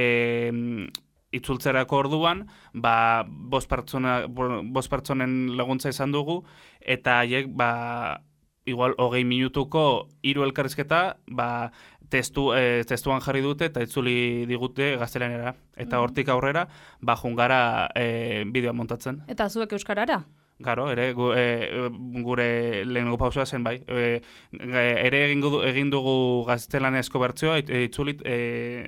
itzultzerako 1.34 2.00
orduan, 2.04 2.46
ba, 2.74 3.26
bost, 3.28 3.70
pertsona, 3.70 4.24
bost 4.30 4.92
pertsonen 4.92 5.58
laguntza 5.58 5.92
izan 5.94 6.14
dugu, 6.14 6.44
eta 6.80 7.20
haiek, 7.24 7.50
ba, 7.58 8.22
igual, 8.66 8.96
hogei 8.98 9.24
minutuko 9.24 10.10
hiru 10.24 10.46
elkarrizketa, 10.48 11.02
ba, 11.28 11.72
testu, 12.14 12.52
e, 12.54 12.84
testuan 12.88 13.24
jarri 13.26 13.42
dute 13.42 13.72
eta 13.72 13.84
itzuli 13.84 14.46
digute 14.50 14.94
gaztelanera. 15.02 15.56
Eta 15.76 15.98
mm. 15.98 16.04
hortik 16.04 16.30
aurrera, 16.30 16.68
ba, 17.02 17.18
jungara 17.20 17.90
e, 17.96 18.46
bideoa 18.54 18.78
montatzen. 18.78 19.24
Eta 19.34 19.50
zuek 19.50 19.76
euskarara? 19.80 20.24
Garo, 20.64 20.86
ere, 20.94 21.08
gu, 21.18 21.32
e, 21.36 21.90
gure 22.24 22.46
lehenengo 22.86 23.18
pausua 23.18 23.46
zen 23.46 23.64
bai. 23.66 23.80
E, 23.90 24.22
ere 24.54 25.24
egin, 25.26 25.42
egin 25.68 25.90
dugu 25.92 26.46
gaztelanezko 26.48 27.20
bertzioa, 27.20 27.58
itzulit 27.88 28.22
e, 28.24 28.38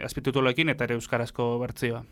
azpitutuloekin 0.06 0.72
eta 0.72 0.86
ere 0.86 0.96
euskarazko 1.00 1.56
bertzioa. 1.64 2.04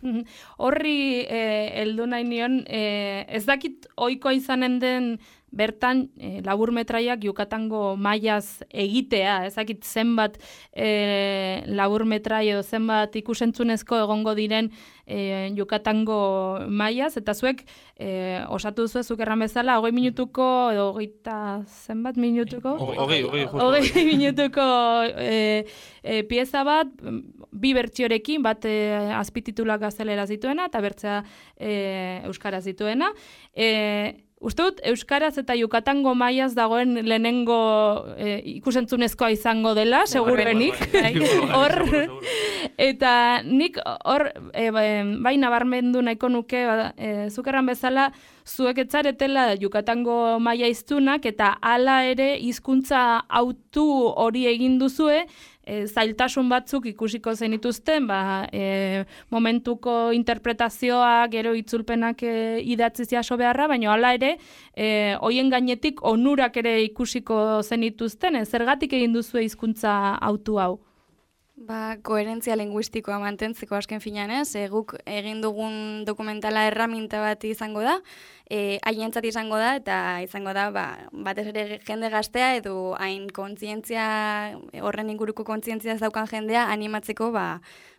Horri, 0.57 0.97
e, 1.29 1.43
eldu 1.85 2.09
nahi 2.09 2.27
nion, 2.27 2.59
e, 2.65 2.83
ez 3.29 3.45
dakit 3.45 3.87
oikoa 3.95 4.33
izanen 4.35 4.81
den 4.81 5.13
bertan 5.53 6.07
e, 6.17 6.41
labur 6.45 6.73
metraiak 6.73 7.23
Yucatango 7.23 7.93
maiaz 7.95 8.63
egitea, 8.69 9.43
ezakit 9.51 9.85
zenbat 9.85 10.39
e, 10.73 11.61
labur 11.69 12.05
metrai 12.09 12.47
edo 12.49 12.63
zenbat 12.63 13.15
ikusentzunezko 13.21 14.01
egongo 14.03 14.33
diren 14.37 14.71
e, 15.05 15.51
Yucatango 15.57 16.65
maiaz, 16.67 17.13
eta 17.21 17.35
zuek 17.37 17.63
e, 17.95 18.41
osatu 18.49 18.87
duzu 18.87 19.03
ezuk 19.03 19.21
erran 19.23 19.45
bezala, 19.45 19.77
hogei 19.79 19.93
minutuko 19.95 20.47
edo 20.73 20.89
hogeita 20.91 21.37
zenbat 21.85 22.17
minutuko? 22.17 22.75
Hogei, 22.81 23.21
hogei, 23.23 23.45
hogei 23.53 24.05
minutuko 24.09 24.65
e, 25.13 25.65
e, 26.01 26.21
pieza 26.29 26.65
bat, 26.67 26.91
bi 27.53 27.73
bertsiorekin, 27.77 28.41
bat 28.43 28.65
e, 28.65 28.75
azpititulak 29.21 29.85
gaztelera 29.85 30.25
zituena, 30.25 30.67
eta 30.71 30.81
bertzea 30.83 31.21
e, 31.57 31.73
euskara 32.25 32.61
zituena. 32.61 33.13
E, 33.53 34.23
Uste 34.43 34.65
dut, 34.65 34.79
Euskaraz 34.83 35.37
eta 35.39 35.55
Yukatango 35.55 36.11
maiaz 36.19 36.49
dagoen 36.57 36.97
lehenengo 37.07 37.59
e, 38.19 38.41
ikusentzunezkoa 38.57 39.29
izango 39.31 39.71
dela, 39.77 40.01
segurenik. 40.09 40.75
Bai. 40.91 41.13
Hor, 41.55 41.77
eta 42.75 43.13
nik 43.47 43.79
hor, 44.03 44.27
e, 44.51 44.67
bai 45.23 45.37
nabarmendu 45.39 46.03
nahiko 46.03 46.27
nuke, 46.33 46.65
ba, 46.67 46.91
e, 46.97 47.29
zukerran 47.31 47.71
bezala, 47.71 48.09
zuek 48.43 48.83
etzaretela 48.83 49.53
Yukatango 49.61 50.41
maia 50.43 50.67
iztunak, 50.67 51.23
eta 51.31 51.53
hala 51.63 52.01
ere 52.11 52.33
hizkuntza 52.43 53.23
autu 53.29 53.87
hori 54.11 54.43
egin 54.51 54.75
duzue, 54.81 55.23
e, 55.65 55.85
zailtasun 55.87 56.49
batzuk 56.51 56.85
ikusiko 56.91 57.33
zenituzten, 57.35 58.07
ba, 58.07 58.47
e, 58.51 59.03
momentuko 59.33 60.11
interpretazioa, 60.15 61.27
gero 61.33 61.53
itzulpenak 61.57 62.23
e, 62.23 62.35
idatzi 62.75 63.05
ziaso 63.05 63.37
beharra, 63.37 63.67
baina 63.71 63.91
hala 63.93 64.13
ere, 64.19 64.37
e, 64.75 64.87
hoien 65.21 65.51
gainetik 65.53 66.03
onurak 66.03 66.57
ere 66.63 66.79
ikusiko 66.85 67.61
zenituzten, 67.63 68.39
e, 68.39 68.45
zergatik 68.45 68.93
egin 68.93 69.13
duzu 69.15 69.43
hizkuntza 69.43 69.93
autu 70.21 70.59
hau? 70.59 70.73
Ba, 71.53 71.95
koherentzia 72.01 72.55
linguistikoa 72.57 73.19
mantentzeko 73.21 73.77
asken 73.77 74.01
finan 74.01 74.31
ez, 74.33 74.55
e, 74.57 74.65
guk 74.71 74.95
egin 75.05 75.37
dugun 75.43 76.01
dokumentala 76.07 76.65
erraminta 76.65 77.21
bat 77.21 77.45
izango 77.45 77.83
da, 77.85 77.99
e, 78.49 78.79
haientzat 78.83 79.25
izango 79.25 79.57
da, 79.57 79.75
eta 79.79 80.21
izango 80.25 80.53
da, 80.53 80.69
ba, 80.71 80.85
batez 81.11 81.47
ere 81.53 81.79
jende 81.87 82.09
gaztea, 82.13 82.55
edo 82.59 82.93
hain 82.99 83.29
kontzientzia, 83.33 84.05
horren 84.81 85.09
inguruko 85.13 85.45
kontzientzia 85.47 85.95
ez 85.95 86.01
daukan 86.03 86.27
jendea, 86.27 86.67
animatzeko, 86.73 87.31
ba, 87.31 87.47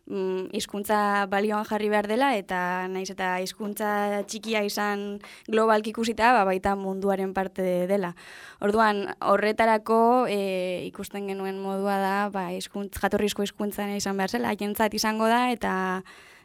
mm, 0.07 0.53
hizkuntza 0.53 1.27
balioan 1.33 1.65
jarri 1.69 1.89
behar 1.93 2.09
dela 2.09 2.33
eta 2.37 2.87
naiz 2.93 3.09
eta 3.13 3.39
hizkuntza 3.43 4.23
txikia 4.29 4.65
izan 4.67 5.05
globalki 5.49 5.95
ikusita 5.95 6.33
ba, 6.37 6.45
baita 6.49 6.75
munduaren 6.77 7.35
parte 7.37 7.87
dela. 7.91 8.15
Orduan 8.61 9.07
horretarako 9.21 10.27
e, 10.29 10.85
ikusten 10.91 11.29
genuen 11.31 11.61
modua 11.63 11.99
da 12.03 12.17
ba 12.35 12.51
hizkuntza 12.53 13.01
jatorrizko 13.05 13.47
hizkuntza 13.47 13.89
izan 13.97 14.21
behar 14.21 14.31
zela 14.31 14.53
haientzat 14.53 14.95
izango 14.95 15.29
da 15.31 15.49
eta 15.53 15.75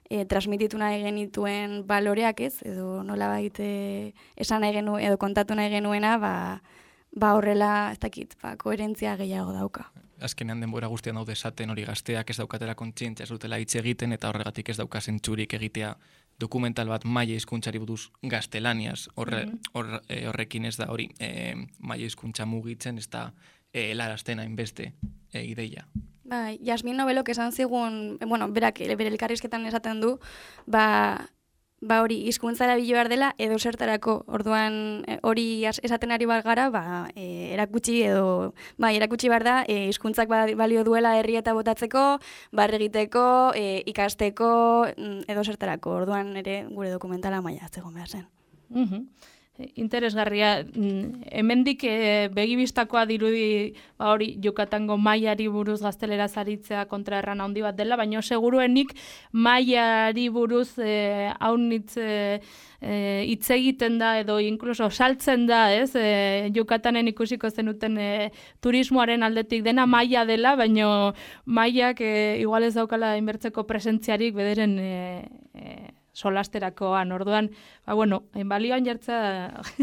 e, 0.09 0.25
transmititu 0.25 0.77
nahi 0.77 1.03
genituen 1.03 1.83
baloreak 1.87 2.41
ez? 2.41 2.61
Edo 2.65 3.03
nola 3.03 3.29
baite 3.29 4.13
esan 4.35 4.61
nahi 4.61 4.73
genu 4.73 4.97
edo 4.97 5.17
kontatu 5.17 5.55
nahi 5.55 5.69
genuena 5.69 6.17
ba 6.17 6.61
ba 7.15 7.33
horrela 7.33 7.91
ez 7.91 7.99
dakit 7.99 8.35
ba 8.41 8.55
koherentzia 8.57 9.15
gehiago 9.17 9.53
dauka. 9.53 9.91
Azkenean 10.21 10.59
denbora 10.59 10.87
guztian 10.87 11.15
daude 11.15 11.33
esaten 11.33 11.69
hori 11.69 11.85
gazteak 11.87 12.29
ez 12.29 12.37
daukatela 12.37 12.75
kontzientzia 12.75 13.23
ez 13.23 13.29
dutela 13.29 13.57
hitz 13.57 13.75
egiten 13.75 14.11
eta 14.13 14.29
horregatik 14.29 14.69
ez 14.69 14.77
dauka 14.77 15.01
zentzurik 15.01 15.53
egitea 15.53 15.95
dokumental 16.39 16.87
bat 16.87 17.05
maia 17.05 17.35
hizkuntzari 17.35 17.79
buruz 17.79 18.09
gaztelaniaz. 18.23 19.07
Horre, 19.15 19.45
mm 19.45 19.57
horrekin 20.29 20.65
ez 20.65 20.75
da 20.77 20.89
hori 20.91 21.09
e, 21.19 21.55
maia 21.79 22.05
hizkuntza 22.05 22.45
mugitzen 22.45 22.97
ez 22.97 23.07
da 23.09 23.31
e, 23.73 23.93
larazten 23.95 24.39
hainbeste 24.39 24.93
e, 25.33 25.43
ideia. 25.43 25.85
Bai, 26.29 26.59
Jasmin 26.61 26.97
Nobelok 26.97 27.29
esan 27.33 27.51
zigun, 27.51 28.19
bueno, 28.27 28.47
berak 28.53 28.77
bere 28.77 29.09
elkarrizketan 29.09 29.65
esaten 29.65 30.01
du, 30.01 30.11
ba, 30.69 31.29
ba 31.81 32.01
hori 32.03 32.19
hizkuntzara 32.29 32.75
bilo 32.77 32.93
behar 32.93 33.09
dela 33.09 33.31
edo 33.37 33.57
zertarako. 33.57 34.23
Orduan 34.27 35.03
e, 35.07 35.17
hori 35.23 35.65
esaten 35.65 36.11
ari 36.11 36.27
bat 36.29 36.45
gara 36.45 36.69
ba, 36.69 36.83
e, 37.15 37.53
erakutsi 37.55 38.03
edo 38.03 38.53
bai 38.77 38.95
erakutsi 38.97 39.31
behar 39.31 39.47
da 39.47 39.55
e, 39.67 39.87
hizkuntzak 39.89 40.29
ba, 40.29 40.45
balio 40.59 40.83
duela 40.83 41.15
herri 41.17 41.39
eta 41.39 41.55
botatzeko 41.57 42.05
bar 42.51 42.75
egiteko 42.77 43.25
e, 43.55 43.81
ikasteko 43.89 44.51
mm, 44.97 45.25
edo 45.27 45.43
zertarako. 45.43 45.97
Orduan 46.03 46.35
ere 46.37 46.61
gure 46.69 46.93
dokumentala 46.93 47.41
maila 47.41 47.73
zegoen 47.73 47.95
behar 47.97 48.09
zen. 48.09 48.29
Mm 48.69 49.09
interesgarria 49.75 50.63
mm, 50.63 51.23
hemendik 51.31 51.83
e, 51.83 52.29
begibistakoa 52.33 53.05
dirudi 53.05 53.73
ba 53.97 54.13
hori 54.13 54.37
Yucatango 54.43 54.97
mailari 54.97 55.47
buruz 55.47 55.81
gaztelera 55.81 56.27
zaritzea 56.27 56.85
kontra 56.85 57.19
erran 57.19 57.41
handi 57.41 57.61
bat 57.61 57.75
dela 57.75 57.97
baina 57.99 58.21
seguruenik 58.21 58.95
mailari 59.31 60.29
buruz 60.29 60.79
e, 60.79 61.29
haunitz 61.39 61.97
e, 61.97 62.39
e, 62.81 63.25
hitz 63.27 63.49
egiten 63.51 63.99
da 63.99 64.13
edo 64.19 64.39
inkluso 64.39 64.89
saltzen 64.89 65.45
da, 65.47 65.67
ez? 65.73 65.91
E, 65.95 66.51
Yucatanen 66.55 67.11
ikusiko 67.11 67.49
zenuten 67.49 67.97
e, 67.97 68.09
turismoaren 68.63 69.23
aldetik 69.23 69.63
dena 69.65 69.85
maila 69.85 70.25
dela, 70.25 70.55
baino 70.59 71.13
mailak 71.45 72.01
e, 72.01 72.39
igual 72.41 72.63
ez 72.63 72.75
daukala 72.77 73.15
inbertzeko 73.19 73.65
presentziarik 73.67 74.35
bederen 74.35 74.77
e, 74.79 74.91
e, 75.53 75.98
solasterakoan. 76.19 77.13
Orduan, 77.15 77.51
ba, 77.85 77.95
bueno, 77.95 78.23
balioan 78.45 78.85
jartza 78.85 79.21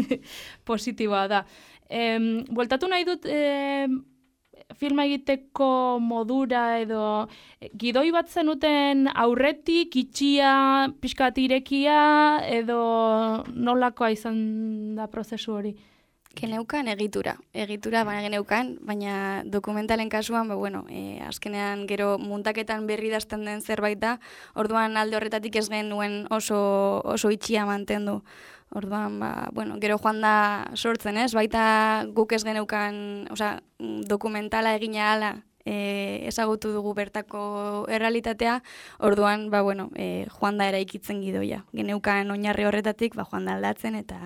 positiboa 0.69 1.25
da. 1.31 1.41
E, 1.89 2.17
bueltatu 2.51 2.89
nahi 2.91 3.07
dut 3.07 3.25
e, 3.25 3.87
filma 4.75 5.05
egiteko 5.07 5.99
modura 6.03 6.79
edo 6.81 7.01
gidoi 7.79 8.09
bat 8.11 8.29
zenuten 8.29 9.07
aurretik, 9.13 9.95
itxia, 9.95 10.53
pixkat 11.01 11.39
irekia 11.39 11.99
edo 12.59 12.81
nolakoa 13.53 14.11
izan 14.15 14.39
da 14.97 15.07
prozesu 15.11 15.55
hori? 15.55 15.75
Geneukan 16.37 16.85
egitura, 16.91 17.31
egitura 17.57 18.03
baina 18.05 18.21
geneukan, 18.21 18.75
baina 18.85 19.41
dokumentalen 19.49 20.09
kasuan, 20.09 20.45
ba, 20.45 20.53
bueno, 20.55 20.83
e, 20.85 21.17
azkenean 21.25 21.87
gero 21.89 22.19
muntaketan 22.21 22.85
berri 22.85 23.09
dazten 23.09 23.41
den 23.47 23.63
zerbait 23.65 23.97
da, 23.97 24.19
orduan 24.53 24.99
alde 25.01 25.17
horretatik 25.17 25.55
ez 25.57 25.65
genuen 25.71 26.27
oso, 26.29 26.59
oso 27.09 27.31
itxia 27.33 27.65
mantendu. 27.65 28.19
Orduan, 28.69 29.17
ba, 29.17 29.49
bueno, 29.55 29.79
gero 29.81 29.97
joan 29.97 30.21
da 30.21 30.35
sortzen, 30.75 31.17
ez? 31.17 31.31
Baita 31.33 32.05
guk 32.13 32.35
ez 32.37 32.43
geneukan, 32.45 33.25
oza, 33.33 33.55
dokumentala 33.79 34.75
egina 34.77 35.13
ala, 35.15 35.31
e, 35.65 36.21
ezagutu 36.29 36.69
dugu 36.75 36.93
bertako 36.93 37.87
errealitatea, 37.89 38.59
orduan, 38.99 39.49
ba, 39.49 39.63
bueno, 39.65 39.89
e, 39.95 40.27
joan 40.37 40.61
da 40.61 40.69
eraikitzen 40.69 41.23
gidoia. 41.25 41.63
Geneukan 41.73 42.29
oinarri 42.29 42.69
horretatik, 42.69 43.17
ba, 43.17 43.25
joan 43.25 43.49
da 43.49 43.57
aldatzen, 43.57 43.97
eta 43.97 44.21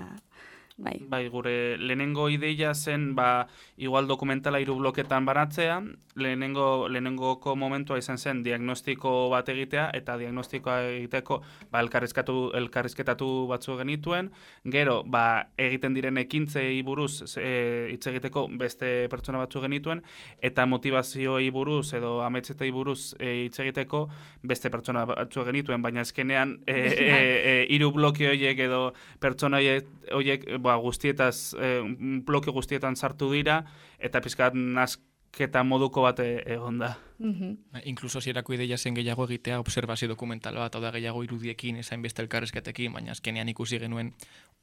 Bai. 0.82 0.98
bai, 1.08 1.28
gure 1.30 1.78
lehenengo 1.78 2.28
ideia 2.34 2.74
zen, 2.74 3.14
ba, 3.14 3.48
igual 3.78 4.08
dokumentala 4.08 4.60
hiru 4.60 4.80
bloketan 4.80 5.28
banatzea, 5.28 5.76
lehenengo, 6.16 6.88
lehenengoko 6.90 7.56
momentua 7.56 8.00
izan 8.02 8.18
zen 8.18 8.42
diagnostiko 8.44 9.30
bat 9.30 9.50
egitea, 9.54 9.90
eta 9.94 10.18
diagnostikoa 10.18 10.78
egiteko 10.96 11.42
ba, 11.72 11.84
elkarrizkatu, 11.84 12.52
elkarrizketatu 12.58 13.30
batzu 13.52 13.78
genituen, 13.78 14.32
gero, 14.74 15.02
ba, 15.06 15.52
egiten 15.62 15.94
diren 15.94 16.18
ekintzei 16.18 16.82
buruz 16.88 17.38
e, 17.38 17.92
hitz 17.94 18.08
egiteko 18.12 18.48
beste 18.60 18.92
pertsona 19.12 19.44
batzu 19.44 19.62
genituen, 19.62 20.02
eta 20.42 20.66
motivazioi 20.66 21.52
buruz 21.54 21.94
edo 21.98 22.20
ametzetei 22.26 22.72
buruz 22.74 23.14
e, 23.20 23.46
hitz 23.46 23.60
egiteko 23.62 24.08
beste 24.42 24.74
pertsona 24.74 25.06
batzu 25.14 25.46
genituen, 25.46 25.86
baina 25.86 26.02
ezkenean 26.02 26.58
e, 26.66 26.80
e, 26.82 27.08
e, 27.14 27.56
iru 27.78 27.94
bloke 27.96 28.34
horiek 28.34 28.66
edo 28.68 28.84
pertsona 29.22 29.62
horiek, 29.62 30.50
ba, 30.60 30.71
ba, 30.72 30.80
guztietaz, 30.82 31.54
e, 31.54 31.80
bloke 32.26 32.52
guztietan 32.52 32.96
sartu 32.96 33.32
dira, 33.32 33.62
eta 34.00 34.22
pizkat 34.24 34.56
nasketa 34.56 35.64
moduko 35.68 36.06
bat 36.08 36.20
e, 36.24 36.30
egon 36.56 36.80
da. 36.80 36.96
Mm 37.20 37.34
-hmm. 37.34 37.82
Inkluso 37.86 38.22
zierako 38.22 38.54
ideia 38.54 38.78
zen 38.78 38.96
gehiago 38.96 39.26
egitea 39.26 39.60
observazio 39.60 40.08
dokumental 40.08 40.56
bat, 40.56 40.76
hau 40.76 40.82
da 40.82 40.92
gehiago 40.92 41.24
irudiekin, 41.24 41.76
esain 41.76 42.02
beste 42.02 42.22
elkarrezketekin, 42.22 42.94
baina 42.94 43.12
azkenean 43.12 43.50
ikusi 43.50 43.80
genuen 43.80 44.14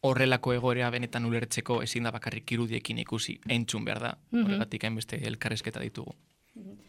horrelako 0.02 0.52
egorea 0.52 0.90
benetan 0.90 1.24
ulertzeko 1.24 1.82
ezin 1.82 2.02
da 2.02 2.10
bakarrik 2.10 2.52
irudiekin 2.52 2.98
ikusi, 2.98 3.40
entzun 3.48 3.84
behar 3.84 4.00
da, 4.00 4.12
mm 4.12 4.38
-hmm. 4.38 4.44
horregatik 4.44 4.84
hainbeste 4.84 5.20
elkarrezketa 5.22 5.80
ditugu. 5.80 6.14
Mm 6.54 6.87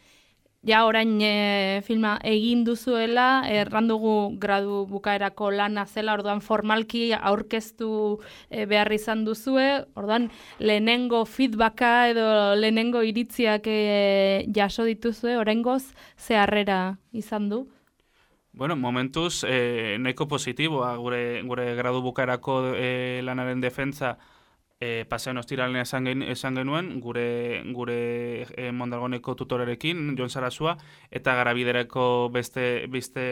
ja 0.62 0.84
orain 0.84 1.16
e, 1.24 1.80
filma 1.86 2.18
egin 2.26 2.64
duzuela, 2.64 3.42
errandugu 3.48 4.36
gradu 4.40 4.84
bukaerako 4.90 5.50
lana 5.56 5.86
zela, 5.86 6.14
orduan 6.18 6.42
formalki 6.44 7.10
aurkeztu 7.16 8.20
e, 8.50 8.66
behar 8.68 8.92
izan 8.92 9.24
duzue, 9.24 9.86
orduan 9.96 10.28
lehenengo 10.58 11.24
feedbacka 11.24 12.10
edo 12.12 12.28
lehenengo 12.60 13.02
iritziak 13.02 13.66
e, 13.66 14.46
jaso 14.54 14.84
dituzue, 14.84 15.38
oraingoz 15.40 15.94
ze 16.18 16.36
harrera 16.36 16.98
izan 17.12 17.48
du? 17.48 17.66
Bueno, 18.52 18.76
momentuz, 18.76 19.44
e, 19.46 19.96
nahiko 19.98 20.26
positiboa, 20.28 20.96
gure, 20.98 21.40
gure 21.46 21.72
gradu 21.78 22.02
bukaerako 22.02 22.74
e, 22.76 23.22
lanaren 23.24 23.62
defentza, 23.62 24.18
e, 24.80 25.04
pasean 25.08 25.36
ostiralen 25.36 25.76
esan, 25.82 26.06
gen, 26.08 26.22
esan 26.24 26.56
genuen, 26.56 26.88
gure, 27.04 27.62
gure 27.76 27.98
e, 28.56 28.70
Mondragoneko 28.72 29.34
tutorerekin, 29.36 30.14
Jon 30.18 30.32
Sarasua, 30.32 30.76
eta 31.12 31.34
garabiderako 31.36 32.30
beste, 32.32 32.86
beste 32.88 33.26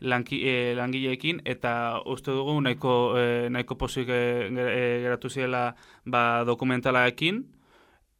lanki, 0.00 0.40
e, 0.48 0.74
langileekin, 0.78 1.42
eta 1.44 2.00
uste 2.08 2.32
dugu 2.32 2.56
nahiko, 2.64 2.96
e, 3.20 3.28
nahiko 3.52 3.76
pozik 3.76 4.08
e, 4.08 4.22
geratu 5.04 5.28
ziela 5.28 5.74
ba, 6.06 6.44
dokumentalaekin, 6.48 7.44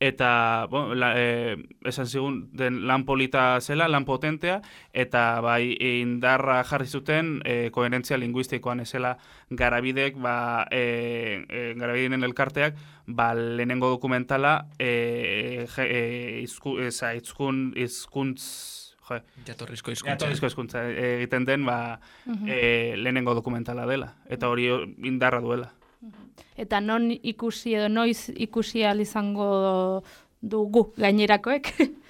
eta 0.01 0.67
bon, 0.71 0.93
la, 0.99 1.13
e, 1.19 1.57
esan 1.85 2.07
zigun 2.07 2.37
den 2.55 2.87
lan 2.87 3.05
polita 3.05 3.61
zela, 3.61 3.89
lan 3.89 4.05
potentea, 4.07 4.61
eta 4.93 5.41
bai 5.43 5.75
indarra 5.81 6.63
jarri 6.65 6.87
zuten 6.87 7.41
e, 7.45 7.71
koherentzia 7.75 8.17
linguistikoan 8.19 8.81
ezela 8.81 9.17
garabidek, 9.51 10.17
ba, 10.23 10.67
e, 10.71 11.45
e, 11.49 11.75
garabidenen 11.75 12.23
elkarteak, 12.25 12.77
ba, 13.07 13.33
lehenengo 13.35 13.91
dokumentala 13.91 14.69
e, 14.79 15.67
e, 15.67 16.41
izku, 16.45 16.79
eza, 16.81 17.15
izkun, 17.15 17.73
izkuntz, 17.77 18.77
Jo, 19.09 19.17
Jatorrizko 19.47 19.89
hizkuntza. 19.91 20.13
Jatorrizko 20.19 20.47
hizkuntza 20.51 20.83
egiten 20.91 21.47
den 21.49 21.63
ba, 21.65 21.99
Mhm. 22.27 22.45
e, 22.47 22.95
lehenengo 22.99 23.33
dokumentala 23.33 23.87
dela. 23.87 24.11
Eta 24.29 24.51
hori 24.51 24.67
indarra 25.03 25.41
duela. 25.41 25.71
Eta 26.57 26.81
non 26.81 27.11
ikusi 27.11 27.75
edo 27.79 27.89
noiz 27.89 28.29
ikusi 28.35 28.85
ahal 28.85 29.01
izango 29.03 29.49
dugu 30.43 30.93
gainerakoek. 30.97 31.73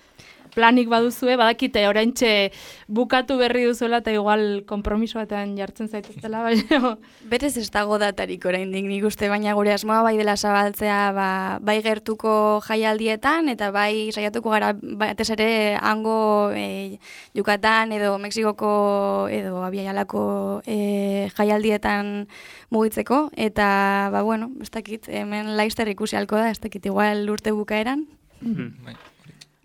Planik 0.58 0.88
baduzue, 0.90 1.36
badakite 1.38 1.84
oraintxe 1.86 2.50
bukatu 2.90 3.36
berri 3.38 3.62
duzuela 3.68 4.00
eta 4.02 4.10
igual 4.10 4.64
konpromiso 4.66 5.20
batean 5.20 5.52
jartzen 5.54 5.86
zaituztela, 5.86 6.42
baina 6.46 6.96
Berez 7.30 7.52
ez 7.60 7.68
dago 7.70 7.98
datarik 8.02 8.42
oraindik 8.50 8.88
nik 8.90 9.04
uste, 9.06 9.28
baina 9.30 9.54
gure 9.54 9.70
asmoa 9.76 10.00
bai 10.02 10.16
dela 10.18 10.34
zabaltzea 10.36 11.12
ba, 11.14 11.28
bai 11.62 11.78
gertuko 11.84 12.58
jaialdietan 12.66 13.52
eta 13.52 13.70
bai 13.70 14.10
saiatuko 14.10 14.50
gara 14.50 14.72
batez 14.74 15.28
ere 15.36 15.50
hango 15.78 16.50
e, 16.50 16.98
Yucatan 17.38 17.92
edo 17.94 18.16
Mexikoko 18.18 19.28
edo 19.30 19.62
abiaialako 19.62 20.22
e, 20.66 21.28
jaialdietan 21.36 22.26
mugitzeko 22.74 23.28
eta 23.36 24.08
ba 24.10 24.22
bueno, 24.26 24.50
ez 24.60 24.70
dakit, 24.74 25.06
hemen 25.08 25.54
laizter 25.56 25.88
ikusi 25.88 26.18
halko 26.18 26.36
da, 26.36 26.50
ez 26.50 26.58
dakit 26.58 26.90
igual 26.90 27.28
urte 27.30 27.52
bukaeran. 27.52 28.08
Mhm. 28.40 28.74
Bai, 28.84 28.96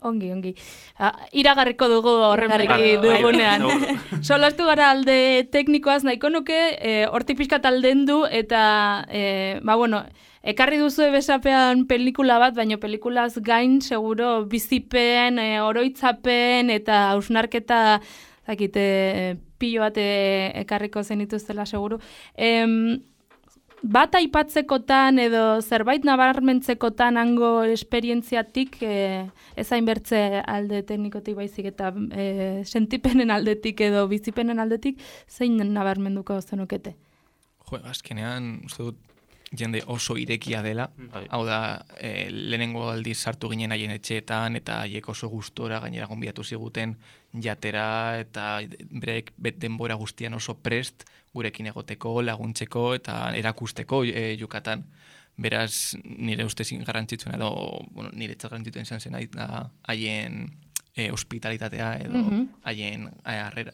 ongi, 0.03 0.31
ongi. 0.31 0.53
Ah, 0.99 1.13
iragarriko 1.31 1.87
dugu 1.91 2.13
horren 2.27 2.51
Iragarriko 2.51 2.77
berri 2.77 2.95
dugu, 2.95 3.07
bai. 3.07 3.21
dugunean. 3.21 3.61
Seguro. 3.69 4.23
Solastu 4.23 4.67
gara 4.67 4.89
alde 4.91 5.47
teknikoaz 5.51 6.03
nahiko 6.07 6.29
nuke, 6.33 6.59
e, 6.79 7.05
hortik 7.07 7.39
pixkat 7.41 7.65
aldendu 7.69 8.23
eta, 8.29 8.63
e, 9.09 9.23
ba 9.63 9.77
bueno, 9.79 10.03
ekarri 10.43 10.77
duzu 10.81 11.07
besapean 11.13 11.85
pelikula 11.87 12.37
bat, 12.39 12.55
baina 12.55 12.77
pelikulaz 12.77 13.37
gain, 13.41 13.79
seguro, 13.81 14.43
bizipen, 14.51 15.39
e, 15.39 15.61
oroitzapen 15.63 16.69
eta 16.73 17.09
ausnarketa, 17.15 17.79
zakite, 18.45 18.85
pilo 19.57 19.85
bat 19.85 19.97
e, 19.97 20.51
ekarriko 20.65 21.03
zenituztela, 21.03 21.65
seguru. 21.65 21.99
Em, 22.35 22.99
bat 23.83 24.15
aipatzekotan 24.15 25.19
edo 25.19 25.43
zerbait 25.61 26.05
nabarmentzekotan 26.07 27.19
hango 27.19 27.51
esperientziatik 27.67 28.77
e, 28.81 28.95
ez 29.59 29.67
hainbertze 29.75 30.41
alde 30.47 30.81
teknikotik 30.87 31.35
baizik 31.35 31.67
eta 31.73 31.91
e, 32.11 32.63
sentipenen 32.63 33.31
aldetik 33.35 33.81
edo 33.83 34.05
bizipenen 34.07 34.63
aldetik 34.63 35.01
zein 35.27 35.59
nabarmenduko 35.73 36.39
zenukete. 36.41 36.95
Jo, 37.67 37.79
azkenean, 37.89 38.61
uste 38.65 38.87
dut, 38.87 39.12
jende 39.55 39.83
oso 39.87 40.17
irekia 40.17 40.61
dela. 40.63 40.89
Bai. 40.97 41.27
Hau 41.29 41.43
da, 41.45 41.85
e, 41.99 42.29
lehenengo 42.31 42.89
aldiz 42.89 43.17
sartu 43.21 43.49
ginen 43.49 43.71
haien 43.71 43.91
etxeetan, 43.91 44.55
eta 44.55 44.81
haiek 44.81 45.07
oso 45.09 45.29
gustora 45.29 45.79
gainera 45.79 46.07
gonbiatu 46.07 46.43
ziguten 46.43 46.97
jatera, 47.33 48.19
eta 48.19 48.59
berek 48.89 49.31
bet 49.37 49.59
denbora 49.61 49.95
guztian 49.95 50.33
oso 50.33 50.55
prest 50.55 51.05
gurekin 51.33 51.67
egoteko, 51.67 52.21
laguntzeko, 52.21 52.93
eta 52.95 53.31
erakusteko 53.35 54.03
e, 54.05 54.35
Yucatan. 54.39 54.83
Beraz, 55.37 55.95
nire 56.03 56.45
ustez 56.45 56.67
garrantzitsuen 56.85 57.35
edo, 57.35 57.49
bueno, 57.91 58.11
nire 58.13 58.35
garrantzitsuen 58.35 58.85
izan 58.85 58.99
zen 59.01 59.15
da 59.33 59.69
haien 59.89 60.51
e, 60.95 61.09
hospitalitatea 61.11 61.95
edo 62.05 62.17
Mhm. 62.21 62.47
haien 62.63 63.07
e, 63.25 63.31
harrera. 63.39 63.73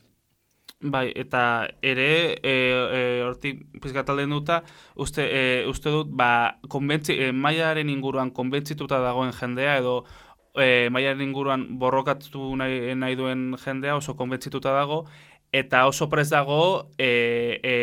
Bai, 0.82 1.12
eta 1.12 1.68
ere, 1.84 2.39
e, 2.39 2.52
e, 2.96 3.00
hortik 3.28 3.65
pizkat 3.84 4.08
alden 4.10 4.32
duta, 4.32 4.62
uste, 4.96 5.26
e, 5.28 5.42
uste 5.68 5.92
dut, 5.92 6.13
ba, 6.15 6.56
konbentzi, 6.72 7.18
e, 7.20 7.34
maiaren 7.36 7.89
inguruan 7.92 8.32
konbentzituta 8.32 9.02
dagoen 9.04 9.34
jendea, 9.36 9.76
edo 9.82 10.06
e, 10.56 10.88
maiaren 10.88 11.26
inguruan 11.26 11.65
borrokatu 11.82 12.56
nahi, 12.56 12.96
nahi 12.96 13.20
duen 13.20 13.58
jendea 13.60 13.98
oso 14.00 14.15
konbentzituta 14.15 14.72
dago, 14.72 15.02
eta 15.52 15.84
oso 15.89 16.08
prez 16.08 16.30
dago, 16.32 16.88
e, 16.96 17.60
e, 17.60 17.76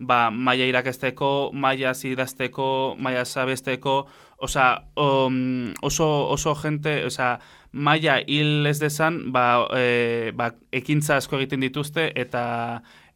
ba, 0.00 0.30
maia 0.30 0.64
irakesteko, 0.72 1.50
maia 1.52 1.92
idazteko, 1.92 2.96
maia 2.96 3.26
sabesteko, 3.28 4.06
Osa, 4.38 4.84
um, 4.96 5.72
oso, 5.80 6.28
oso 6.28 6.54
jente, 6.54 7.06
osa, 7.06 7.38
maia 7.76 8.20
hil 8.26 8.66
ez 8.66 8.78
dezan, 8.80 9.20
ba, 9.32 9.66
e, 9.76 10.32
ba, 10.36 10.50
ekintza 10.72 11.18
asko 11.20 11.36
egiten 11.40 11.60
dituzte, 11.66 12.10
eta 12.16 12.44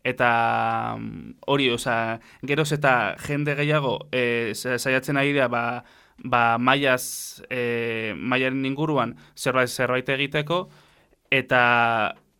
eta 0.04 0.96
mm, 0.98 1.34
hori, 1.52 1.68
osa, 1.72 2.20
geroz 2.46 2.70
eta 2.72 3.16
jende 3.26 3.54
gehiago 3.58 3.98
e, 4.12 4.52
sa- 4.54 4.78
saiatzen 4.78 5.18
ari 5.20 5.34
da, 5.36 5.48
ba, 5.52 5.64
ba 6.24 6.58
maiaz, 6.58 7.42
e, 7.50 8.14
maiaren 8.16 8.64
inguruan 8.68 9.16
zerbait, 9.36 9.68
zerbait 9.68 10.08
egiteko, 10.08 10.68
eta 11.30 11.60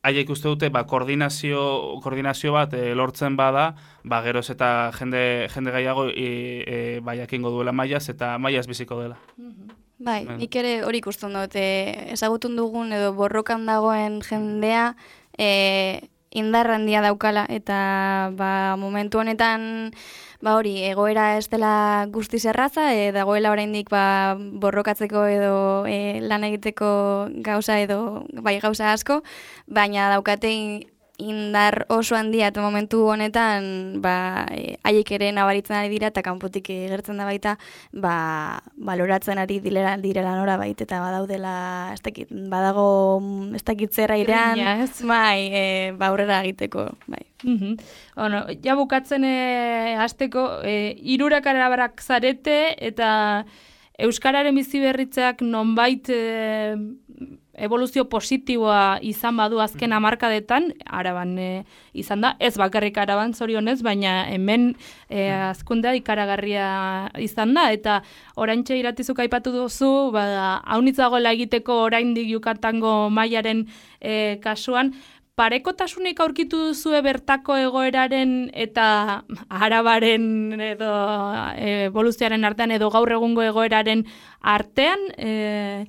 haiek 0.03 0.31
uste 0.33 0.49
dute 0.49 0.71
ba, 0.73 0.87
koordinazio, 0.89 1.61
koordinazio 2.05 2.55
bat 2.57 2.73
e, 2.77 2.95
lortzen 2.97 3.37
bada, 3.37 3.75
ba, 4.05 4.23
geroz 4.25 4.49
eta 4.53 4.91
jende, 4.97 5.49
jende 5.53 5.77
gehiago 5.77 6.09
e, 6.13 6.31
e, 6.65 6.81
ba, 7.05 7.17
jakingo 7.17 7.53
duela 7.53 7.73
maiaz, 7.77 8.07
eta 8.13 8.37
maiaz 8.39 8.67
biziko 8.69 9.01
dela. 9.03 9.21
Bai, 10.01 10.25
Bueno. 10.25 10.39
nik 10.41 10.55
ere 10.57 10.71
hori 10.89 10.99
ikusten 11.03 11.35
dut, 11.37 11.53
e, 11.61 12.09
ezagutun 12.15 12.57
dugun 12.57 12.89
edo 12.97 13.13
borrokan 13.13 13.67
dagoen 13.69 14.23
jendea 14.25 14.95
e, 15.37 16.09
indar 16.31 16.71
handia 16.73 17.03
daukala 17.05 17.45
eta 17.51 18.31
ba, 18.39 18.77
momentu 18.81 19.19
honetan 19.21 19.93
ba 20.41 20.55
hori 20.57 20.73
egoera 20.89 21.37
ez 21.37 21.51
dela 21.53 22.07
guztiz 22.09 22.47
erraza 22.49 22.95
e, 22.95 23.11
dagoela 23.13 23.51
oraindik 23.53 23.91
ba, 23.93 24.37
borrokatzeko 24.41 25.27
edo 25.29 25.85
e, 25.87 26.21
lan 26.25 26.49
egiteko 26.49 27.29
gauza 27.45 27.77
edo 27.81 28.25
bai 28.41 28.57
gauza 28.59 28.95
asko, 28.95 29.21
baina 29.67 30.09
daukate 30.09 30.49
indar 31.21 31.85
oso 31.89 32.17
handia 32.17 32.49
eta 32.51 32.63
momentu 32.65 33.03
honetan 33.13 34.01
ba, 34.03 34.47
e, 34.51 34.77
haiek 34.87 35.13
ere 35.19 35.31
nabaritzen 35.37 35.77
ari 35.77 35.91
dira 35.93 36.11
eta 36.11 36.25
kanpotik 36.27 36.71
gertzen 36.71 37.21
da 37.21 37.27
baita 37.29 37.57
ba, 37.93 38.61
baloratzen 38.77 39.39
ari 39.39 39.61
direla, 39.61 39.97
direla 40.01 40.35
nora 40.39 40.57
baita 40.61 40.87
eta 40.87 41.01
badaudela 41.03 41.55
ez 41.95 42.01
dakit, 42.03 42.33
badago 42.53 43.21
mm, 43.21 43.55
ez 43.61 43.65
dakit 43.65 43.93
zer 43.93 44.15
airean 44.17 44.59
ez? 44.59 45.03
bai, 45.07 45.51
e, 45.53 45.65
ba, 45.97 46.11
aurrera 46.11 46.41
egiteko 46.45 46.89
bai. 47.07 47.25
Mhm. 47.43 47.77
Bueno, 48.17 48.45
ja 48.65 48.77
bukatzen 48.77 49.25
e, 49.25 49.97
hasteko 50.01 50.47
e, 50.65 50.97
hirurak 51.01 51.47
arabarak 51.47 52.01
zarete 52.03 52.75
eta 52.91 53.45
euskararen 54.01 54.57
bizi 54.57 54.81
berritzeak 54.81 55.43
nonbait 55.45 56.09
e, 56.09 56.77
evoluzio 57.61 58.07
positiboa 58.09 58.99
izan 59.07 59.37
badu 59.37 59.61
azken 59.61 59.93
hamarkadetan, 59.93 60.71
araban 60.87 61.37
e, 61.39 61.51
izan 61.93 62.25
da, 62.25 62.35
ez 62.41 62.55
bakarrik 62.59 62.99
araban 62.99 63.35
zorionez, 63.35 63.81
baina 63.87 64.25
hemen 64.33 64.73
e, 65.09 65.29
azkundea 65.51 65.95
ikaragarria 65.99 66.67
izan 67.21 67.55
da, 67.55 67.69
eta 67.73 68.01
oraintxe 68.41 68.79
iratizuk 68.81 69.21
aipatu 69.23 69.53
duzu, 69.55 70.11
ba, 70.15 70.27
haunitz 70.65 70.99
dagoela 70.99 71.35
egiteko 71.37 71.83
oraindik 71.87 72.29
Yucatango 72.33 73.09
mailaren 73.15 73.67
e, 74.01 74.39
kasuan, 74.43 74.95
parekotasunik 75.41 76.21
aurkitu 76.21 76.59
duzue 76.69 77.01
bertako 77.05 77.57
egoeraren 77.61 78.35
eta 78.67 78.87
arabaren 79.49 80.61
edo 80.67 80.91
evoluzioaren 81.65 82.45
artean 82.45 82.75
edo 82.77 82.91
gaur 82.93 83.15
egungo 83.17 83.47
egoeraren 83.47 84.05
artean 84.57 85.07
e, 85.17 85.33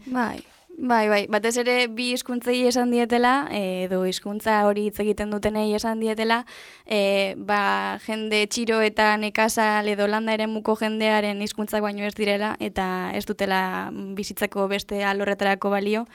Bai, 0.07 0.39
bai, 0.81 1.07
bai. 1.09 1.21
Batez 1.29 1.55
ere 1.61 1.75
bi 1.87 2.09
hizkuntzei 2.15 2.65
esan 2.67 2.91
dietela, 2.93 3.47
edo 3.53 4.01
hizkuntza 4.09 4.57
hori 4.65 4.87
hitz 4.89 4.99
egiten 5.03 5.31
dutenei 5.33 5.69
esan 5.77 6.01
dietela, 6.01 6.41
e, 6.85 7.35
ba, 7.37 7.99
jende 8.05 8.43
txiro 8.49 8.81
eta 8.81 9.13
nekazal 9.21 9.87
edo 9.93 10.07
landa 10.09 10.33
eremuko 10.33 10.75
jendearen 10.79 11.41
hizkuntzak 11.45 11.85
baino 11.85 12.03
ez 12.07 12.15
direla, 12.17 12.55
eta 12.59 13.11
ez 13.13 13.25
dutela 13.29 13.91
bizitzako 14.17 14.67
beste 14.71 15.03
alorretarako 15.05 15.69
balio, 15.69 16.07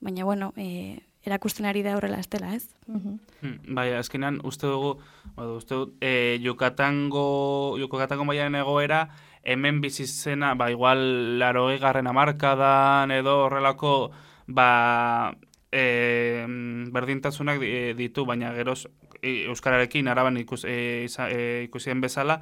baina 0.00 0.26
bueno, 0.26 0.52
e, 0.56 0.98
erakusten 1.28 1.66
ari 1.68 1.84
da 1.86 1.96
horrela 1.96 2.18
ez 2.18 2.28
dela, 2.28 2.54
ez? 2.54 2.68
mhm. 2.86 3.18
Hmm, 3.40 3.74
Bai, 3.76 3.92
azkenean 3.94 4.40
uste 4.42 4.66
dugu, 4.66 4.96
badu, 5.36 5.58
uste 5.60 5.74
dut, 5.74 5.94
e, 6.00 6.38
Yucatango, 6.42 7.78
Yucatango 7.78 8.24
maiaren 8.26 8.58
egoera, 8.58 9.08
hemen 9.48 9.80
bizitzena, 9.80 10.54
ba, 10.54 10.70
igual, 10.70 11.38
laro 11.40 11.70
egarren 11.72 12.06
amarkadan 12.06 13.10
edo 13.10 13.44
horrelako, 13.46 14.10
ba, 14.46 15.34
e, 15.72 16.44
berdintasunak 16.92 17.60
di- 17.60 17.94
ditu, 17.96 18.24
baina 18.28 18.52
geroz 18.56 18.86
e, 19.22 19.44
Euskararekin 19.48 20.08
araban 20.08 20.36
ikus, 20.36 20.64
e, 20.64 21.02
isa- 21.04 21.30
e, 21.30 21.64
ikusien 21.68 22.00
bezala, 22.00 22.40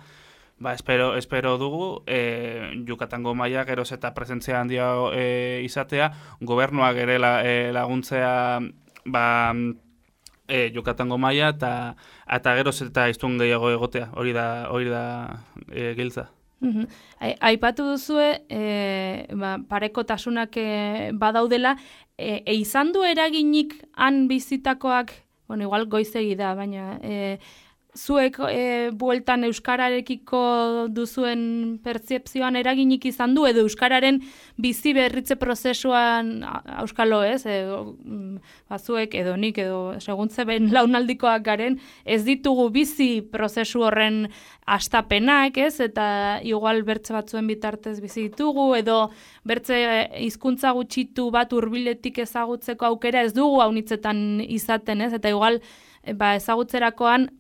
ba, 0.59 0.75
espero, 0.75 1.17
espero 1.17 1.57
dugu, 1.59 2.03
e, 2.07 2.83
Yukatango 2.87 3.35
maila 3.35 3.65
geroz 3.65 3.93
eta 3.93 4.15
presentzia 4.15 4.61
handia 4.61 4.91
e, 5.15 5.63
izatea, 5.65 6.13
gobernuak 6.41 6.97
ere 6.97 7.19
la, 7.19 7.41
e, 7.47 7.73
laguntzea, 7.73 8.61
ba, 9.05 9.55
e, 10.49 10.71
Yukatango 10.75 11.19
maila 11.19 11.51
eta 11.55 11.73
eta 12.31 12.55
geroz 12.59 12.81
eta 12.83 13.09
iztun 13.11 13.39
gehiago 13.39 13.71
egotea, 13.71 14.11
hori 14.15 14.33
da, 14.33 14.69
hori 14.71 14.89
da 14.91 15.05
e, 15.71 15.95
giltza. 15.99 16.31
Ai- 17.21 17.37
Aipatu 17.41 17.85
duzue, 17.85 18.43
e, 18.49 19.27
ba, 19.35 19.59
parekotasunak 19.69 20.57
e, 20.57 21.11
badaudela, 21.13 21.77
e, 22.19 22.43
e, 22.47 22.55
izan 22.55 22.93
du 22.93 23.03
eraginik 23.05 23.75
han 23.95 24.27
bizitakoak, 24.29 25.13
bueno, 25.49 25.65
igual 25.65 25.87
goizegi 25.87 26.35
da, 26.35 26.55
baina 26.55 26.99
e, 27.03 27.39
zuek 27.97 28.39
e, 28.51 28.91
bueltan 28.93 29.45
euskararekiko 29.49 30.41
duzuen 30.93 31.79
pertzepzioan 31.85 32.57
eraginik 32.61 33.07
izan 33.09 33.35
du, 33.35 33.47
edo 33.49 33.65
euskararen 33.65 34.21
bizi 34.61 34.93
berritze 34.97 35.37
prozesuan 35.41 36.45
auskalo 36.79 37.23
ez, 37.25 37.43
edo 37.47 37.97
mm, 38.05 38.37
bazuek 38.71 39.15
edo 39.19 39.37
nik 39.41 39.59
edo 39.65 39.81
seguntze 40.01 40.45
ben 40.49 40.71
launaldikoak 40.77 41.45
garen, 41.47 41.81
ez 42.05 42.23
ditugu 42.27 42.69
bizi 42.75 43.11
prozesu 43.33 43.85
horren 43.87 44.27
astapenak, 44.67 45.57
ez? 45.59 45.79
Eta 45.81 46.07
igual 46.45 46.83
bertze 46.87 47.15
batzuen 47.17 47.49
bitartez 47.49 47.99
bizi 48.03 48.29
ditugu 48.29 48.73
edo 48.79 49.11
bertze 49.47 49.79
hizkuntza 50.27 50.73
gutxitu 50.77 51.31
bat 51.35 51.53
hurbiletik 51.55 52.21
ezagutzeko 52.27 52.93
aukera 52.93 53.23
ez 53.25 53.33
dugu 53.37 53.63
haunitzetan 53.65 54.43
izaten, 54.43 55.07
ez? 55.07 55.13
Eta 55.17 55.33
igual 55.33 55.61
e, 56.03 56.15
ba 56.15 56.35
ezagutzerakoan 56.39 57.31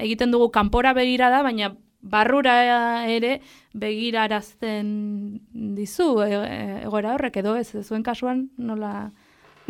egiten 0.00 0.32
dugu 0.34 0.50
kanpora 0.50 0.92
begirada, 0.96 1.42
baina 1.46 1.74
barrura 2.00 3.06
ere 3.12 3.40
begirarazten 3.76 4.86
dizu 5.76 6.14
e, 6.24 6.30
e, 6.32 6.60
egoera 6.86 7.14
horrek 7.14 7.36
edo 7.42 7.56
ez, 7.60 7.68
zuen 7.84 8.02
kasuan 8.02 8.48
nola 8.56 9.10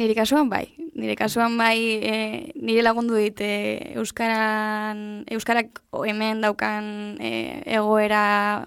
Nire 0.00 0.14
kasuan 0.16 0.48
bai. 0.48 0.72
Nire 0.96 1.12
kasuan 1.12 1.58
bai 1.60 1.76
e, 2.00 2.12
nire 2.56 2.80
lagundu 2.80 3.18
dit 3.20 3.36
e, 3.44 3.92
Euskaran, 4.00 5.26
Euskarak 5.28 5.82
hemen 6.08 6.40
daukan 6.40 7.18
e, 7.20 7.60
egoera 7.68 8.64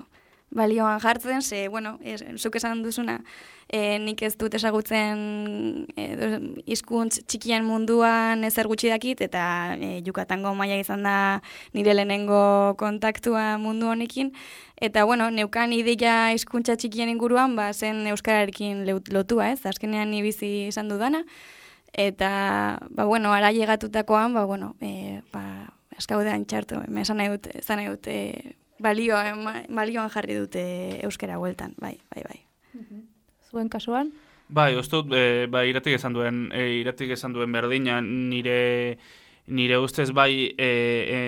balioan 0.54 1.02
jartzen, 1.02 1.41
ze, 1.41 1.67
bueno, 1.73 1.97
ez, 2.06 2.21
zuk 2.38 2.60
esan 2.60 2.84
duzuna, 2.86 3.23
e, 3.74 3.98
nik 4.00 4.22
ez 4.22 4.36
dut 4.38 4.54
ezagutzen 4.54 5.88
e, 5.98 6.06
hizkuntz 6.70 7.24
txikien 7.26 7.66
munduan 7.66 8.46
ezer 8.46 8.70
gutxi 8.70 8.92
dakit, 8.92 9.24
eta 9.26 9.44
e, 9.74 9.96
Yukatango 10.06 10.54
maila 10.58 10.78
izan 10.78 11.06
da 11.08 11.16
nire 11.74 11.96
lehenengo 11.98 12.76
kontaktua 12.78 13.58
mundu 13.62 13.90
honekin, 13.90 14.30
eta 14.78 15.08
bueno, 15.10 15.32
neukan 15.34 15.74
ideia 15.74 16.34
hizkuntza 16.36 16.78
txikien 16.78 17.10
inguruan, 17.16 17.58
ba, 17.58 17.72
zen 17.74 18.06
Euskararekin 18.14 18.86
lotua, 18.86 19.50
ez, 19.56 19.64
azkenean 19.66 20.14
ni 20.14 20.22
bizi 20.26 20.52
izan 20.70 20.92
dudana, 20.92 21.24
eta, 21.94 22.30
ba, 22.94 23.08
bueno, 23.10 23.34
ara 23.34 23.50
llegatutakoan, 23.56 24.38
ba, 24.38 24.46
bueno, 24.50 24.76
e, 24.86 25.24
ba, 25.34 25.72
eskaudean 25.98 26.46
txartu, 26.46 26.84
esan 27.02 27.22
nahi 27.22 27.34
dut, 27.34 27.50
esan 27.58 27.82
nahi 27.82 27.90
dut, 27.90 28.06
e, 28.06 28.54
balioan, 28.84 29.66
balioan 29.74 30.14
jarri 30.14 30.38
dute 30.38 30.64
euskara 31.08 31.42
bueltan, 31.42 31.74
bai, 31.82 31.98
bai, 32.14 32.26
bai. 32.30 32.40
Zuen 33.54 33.70
kasuan? 33.70 34.12
Bai, 34.50 34.74
uste 34.78 35.00
dut, 35.00 35.13
e, 35.16 35.46
bai, 35.50 35.68
iratik 35.70 35.96
esan 35.98 36.13
duen, 36.18 36.48
e, 36.54 36.66
iratik 36.82 37.13
esan 37.16 37.34
duen 37.34 37.54
berdina, 37.54 38.02
nire, 38.04 38.98
nire 39.48 39.78
ustez 39.82 40.10
bai, 40.13 40.54
e, 40.58 40.70
e, 41.18 41.20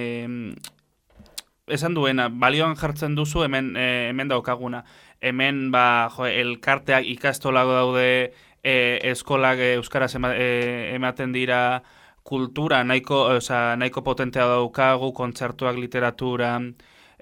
esan 1.78 1.96
duena, 1.98 2.28
balioan 2.30 2.76
jartzen 2.78 3.16
duzu 3.18 3.46
hemen, 3.46 3.72
e, 3.78 4.10
hemen 4.10 4.34
daukaguna. 4.34 4.84
Hemen, 5.22 5.70
ba, 5.74 6.10
jo, 6.14 6.26
elkarteak 6.28 7.08
ikastolago 7.16 7.78
daude, 7.78 8.10
e, 8.62 8.76
eskolak 9.14 9.62
e, 9.62 9.74
euskaraz 9.80 10.14
ema, 10.20 10.34
e, 10.36 10.92
ematen 10.98 11.34
dira, 11.34 11.62
kultura 12.26 12.84
nahiko, 12.84 13.24
osea, 13.38 13.78
nahiko 13.80 14.04
potentea 14.04 14.50
daukagu, 14.50 15.14
kontzertuak, 15.14 15.78
literatura, 15.82 16.58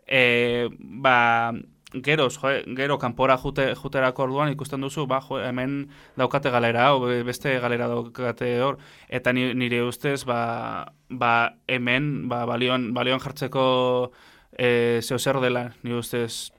e, 0.07 0.67
ba, 1.05 1.51
geroz, 1.93 2.37
jo, 2.41 2.49
gero 2.75 2.97
kanpora 2.97 3.37
jute, 3.37 3.75
juterako 3.75 4.23
orduan 4.23 4.51
ikusten 4.51 4.81
duzu, 4.81 5.05
ba, 5.07 5.19
jo, 5.21 5.37
hemen 5.39 5.89
daukate 6.17 6.49
galera, 6.49 6.87
hau, 6.89 7.01
be- 7.05 7.23
beste 7.23 7.59
galera 7.59 7.87
daukate 7.87 8.59
hor, 8.61 8.77
eta 9.09 9.33
ni- 9.33 9.53
nire 9.53 9.83
ustez, 9.83 10.23
ba, 10.25 10.93
ba 11.09 11.55
hemen, 11.67 12.27
ba, 12.29 12.45
balioan, 12.45 12.93
balioan 12.93 13.19
jartzeko 13.21 14.11
e, 14.57 14.99
zeo 15.01 15.19
zer 15.19 15.39
dela, 15.39 15.71
nire 15.83 15.97
ustez, 16.01 16.51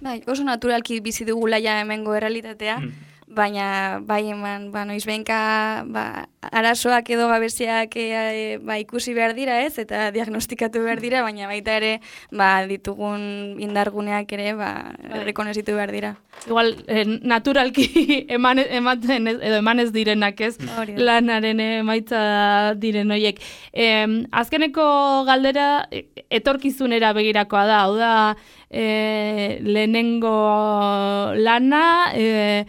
Bai, 0.00 0.22
oso 0.30 0.44
naturalki 0.46 1.00
bizi 1.02 1.24
dugula 1.26 1.58
ja 1.58 1.80
hemengo 1.80 2.14
errealitatea, 2.14 2.78
Mm. 2.78 2.92
Baina 3.28 4.00
bai 4.00 4.24
eman, 4.32 4.70
ba, 4.72 4.84
noiz 4.88 5.04
behinka, 5.06 5.84
ba, 5.92 6.04
arazoak 6.40 7.08
edo 7.12 7.28
gabeziak 7.28 7.94
e, 8.00 8.58
ba, 8.64 8.78
ikusi 8.80 9.14
behar 9.14 9.34
dira 9.36 9.60
ez, 9.64 9.78
eta 9.78 10.08
diagnostikatu 10.14 10.82
behar 10.84 11.00
dira, 11.00 11.22
baina 11.22 11.46
baita 11.50 11.76
ere, 11.76 11.92
ba, 12.32 12.64
ditugun 12.68 13.60
indarguneak 13.60 14.32
ere, 14.32 14.54
ba, 14.58 14.70
Bai. 15.02 15.22
rekonozitu 15.28 15.76
behar 15.76 15.92
dira. 15.92 16.14
Igual, 16.46 16.74
eh, 16.88 17.04
naturalki 17.06 17.88
eman, 18.36 18.62
ematen 18.64 19.28
ez, 19.28 19.36
edo 19.42 19.90
direnak 19.92 20.40
ez, 20.40 20.56
Hori 20.78 20.94
da. 20.96 21.02
lanaren 21.02 21.60
emaitza 21.60 22.74
diren 22.76 23.10
hoiek. 23.10 23.40
Em, 23.72 24.24
azkeneko 24.32 25.24
galdera 25.26 25.88
e- 25.90 26.06
etorkizunera 26.30 27.12
begirakoa 27.12 27.66
da, 27.66 27.80
hau 27.84 27.96
da 27.96 28.36
e, 28.70 29.58
lehenengo 29.62 31.34
lana, 31.36 32.12
e, 32.14 32.64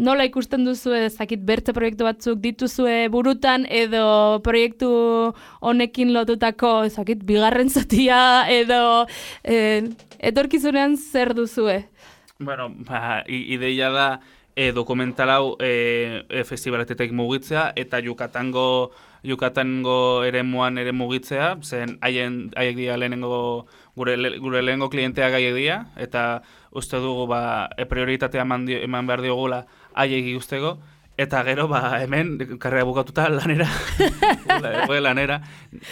nola 0.00 0.24
ikusten 0.24 0.64
duzu 0.64 0.94
ezakit 0.96 1.42
bertze 1.44 1.74
proiektu 1.76 2.06
batzuk 2.08 2.38
dituzue 2.40 3.08
burutan 3.12 3.66
edo 3.68 4.40
proiektu 4.44 4.88
honekin 5.60 6.14
lotutako 6.16 6.72
ezakit 6.88 7.24
bigarren 7.28 7.68
zatia 7.68 8.20
edo 8.48 9.04
e, 9.44 9.84
etorkizunean 10.18 10.96
zer 10.96 11.34
duzue? 11.36 11.82
Bueno, 12.40 12.70
ba, 12.88 13.20
ideia 13.28 13.90
da 13.92 14.08
e, 14.56 14.72
dokumental 14.72 15.30
hau 15.34 15.44
e, 15.60 16.24
e, 16.28 16.44
festivaletetek 16.48 17.12
mugitzea 17.12 17.72
eta 17.76 18.00
Yucatango 18.00 18.90
Yucatango 19.22 20.24
eremuan 20.24 20.78
ere 20.80 20.94
mugitzea, 20.96 21.58
zen 21.60 21.98
haien 22.00 22.46
haiek 22.56 22.76
dira 22.78 22.96
lehenengo 22.96 23.66
gure 23.96 24.16
le- 24.16 24.38
gure 24.40 24.62
lehenengo 24.64 24.88
klienteak 24.88 25.36
haiek 25.36 25.54
dira 25.58 25.76
eta 26.00 26.40
uste 26.72 26.96
dugu 27.04 27.26
ba 27.28 27.68
e, 27.76 27.84
prioritatea 27.84 28.46
eman, 28.48 28.64
eman 28.80 29.06
behar 29.06 29.20
diogula 29.20 29.66
haiek 30.00 30.32
ikusteko 30.32 30.78
eta 31.20 31.42
gero 31.44 31.68
ba 31.68 32.00
hemen 32.00 32.38
karrera 32.58 32.88
bukatuta 32.88 33.28
lanera 33.28 33.68
lanera 35.06 35.40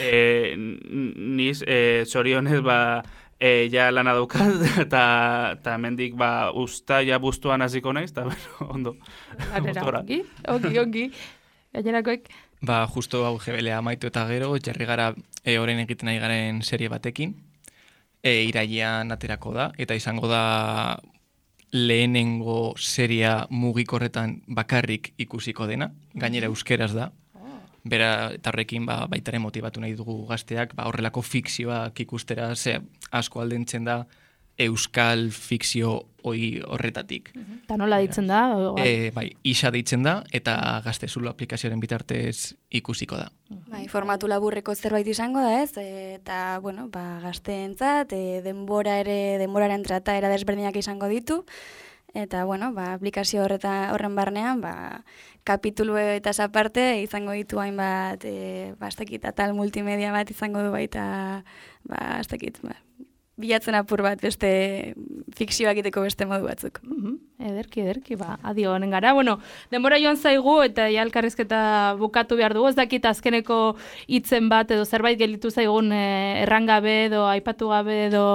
e, 0.01 0.55
niz 0.57 1.63
e, 1.67 2.05
zorionez 2.07 2.61
ba 2.65 3.03
e, 3.39 3.69
ja 3.73 3.91
lana 3.93 4.15
daukat 4.17 4.65
eta 4.87 5.05
eta 5.59 5.77
hemendik 5.77 6.17
ba 6.17 6.51
usta 6.53 7.03
ja 7.05 7.19
bustuan 7.19 7.63
hasiko 7.63 7.93
naiz 7.93 8.11
eta 8.11 8.25
bueno, 8.25 8.73
ondo 8.75 8.97
Lanera, 9.53 9.85
ongi, 10.01 10.23
ongi, 10.49 10.79
ongi. 10.79 11.11
Gainerakoek, 11.69 12.31
Ba, 12.61 12.87
justo 12.91 13.23
hau 13.23 13.37
GBLA 13.39 13.77
amaitu 13.79 14.09
eta 14.11 14.25
gero, 14.27 14.51
jarri 14.59 14.87
gara 14.87 15.13
e, 15.45 15.59
orain 15.63 15.79
egiten 15.79 16.11
ari 16.11 16.19
garen 16.19 16.63
serie 16.67 16.91
batekin. 16.91 17.37
E, 18.23 18.43
irailean 18.49 19.15
aterako 19.15 19.53
da, 19.55 19.69
eta 19.79 19.95
izango 19.95 20.27
da 20.27 20.99
lehenengo 21.73 22.75
seria 22.77 23.47
mugikorretan 23.51 24.43
bakarrik 24.47 25.13
ikusiko 25.19 25.67
dena, 25.67 25.93
gainera 26.15 26.49
euskeraz 26.49 26.93
da. 26.95 27.11
Bera, 27.89 28.33
eta 28.35 28.51
horrekin 28.51 28.85
ba, 28.89 29.07
baitare 29.09 29.39
motibatu 29.39 29.81
nahi 29.81 29.95
dugu 29.97 30.27
gazteak, 30.29 30.75
ba, 30.77 30.89
horrelako 30.91 31.23
fikzioak 31.23 32.01
ikustera, 32.05 32.51
ze 32.57 32.81
asko 33.13 33.41
aldentzen 33.41 33.85
da 33.85 34.03
euskal 34.59 35.31
fikzio 35.31 36.09
hoi 36.27 36.61
horretatik. 36.67 37.31
eta 37.63 37.77
nola 37.79 37.99
ditzen 38.03 38.27
da? 38.27 38.41
E, 38.83 39.11
bai, 39.15 39.31
isa 39.47 39.71
deitzen 39.71 40.03
da, 40.03 40.19
eta 40.35 40.57
gaztezulo 40.85 41.31
aplikazioaren 41.31 41.81
bitartez 41.81 42.55
ikusiko 42.71 43.17
da. 43.17 43.29
Bai, 43.71 43.87
formatu 43.89 44.29
laburreko 44.29 44.75
zerbait 44.75 45.07
izango 45.07 45.41
da, 45.45 45.63
ez? 45.63 45.73
Eta, 45.79 46.59
bueno, 46.65 46.89
ba, 46.93 47.21
gazteentzat, 47.23 48.13
e, 48.13 48.41
denbora 48.45 48.99
ere, 49.05 49.39
denboraren 49.39 49.87
trataera 49.87 50.33
desberdinak 50.33 50.77
izango 50.77 51.09
ditu. 51.09 51.45
Eta, 52.17 52.45
bueno, 52.49 52.73
ba, 52.73 52.95
aplikazio 52.97 53.45
horreta, 53.45 53.93
horren 53.93 54.17
barnean, 54.17 54.63
ba, 54.65 55.05
kapitulu 55.45 55.97
eta 56.01 56.33
aparte 56.43 57.03
izango 57.03 57.33
ditu 57.37 57.61
hainbat, 57.61 58.25
e, 58.25 58.75
ba, 58.81 58.91
atal 59.23 59.55
multimedia 59.55 60.13
bat 60.13 60.31
izango 60.31 60.65
du 60.65 60.73
baita, 60.73 61.45
ba, 61.85 62.19
ez 62.21 62.27
dakit, 62.29 62.59
ba, 62.65 62.75
bilatzen 63.39 63.77
apur 63.79 64.03
bat 64.03 64.21
beste 64.21 64.51
fikzioak 65.39 65.79
egiteko 65.79 66.03
beste 66.07 66.27
modu 66.27 66.49
batzuk. 66.49 66.81
Mhm, 66.83 67.17
Ederki, 67.39 67.85
ederki, 67.85 68.17
ba, 68.19 68.37
adio 68.43 68.73
honen 68.75 68.91
gara. 68.91 69.13
Bueno, 69.15 69.37
denbora 69.71 70.01
joan 70.03 70.19
zaigu 70.19 70.57
eta 70.65 70.89
ja 70.91 71.05
elkarrizketa 71.07 71.61
bukatu 72.01 72.37
behar 72.37 72.55
dugu. 72.57 72.73
Ez 72.73 72.75
dakit 72.75 73.07
azkeneko 73.07 73.77
hitzen 74.09 74.49
bat 74.51 74.71
edo 74.75 74.85
zerbait 74.85 75.19
gelitu 75.19 75.51
zaigun 75.51 75.93
eh, 75.95 76.43
errangabe 76.43 77.05
edo 77.07 77.27
aipatu 77.31 77.71
gabe 77.75 78.05
edo... 78.09 78.27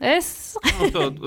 Ez? 0.00 0.56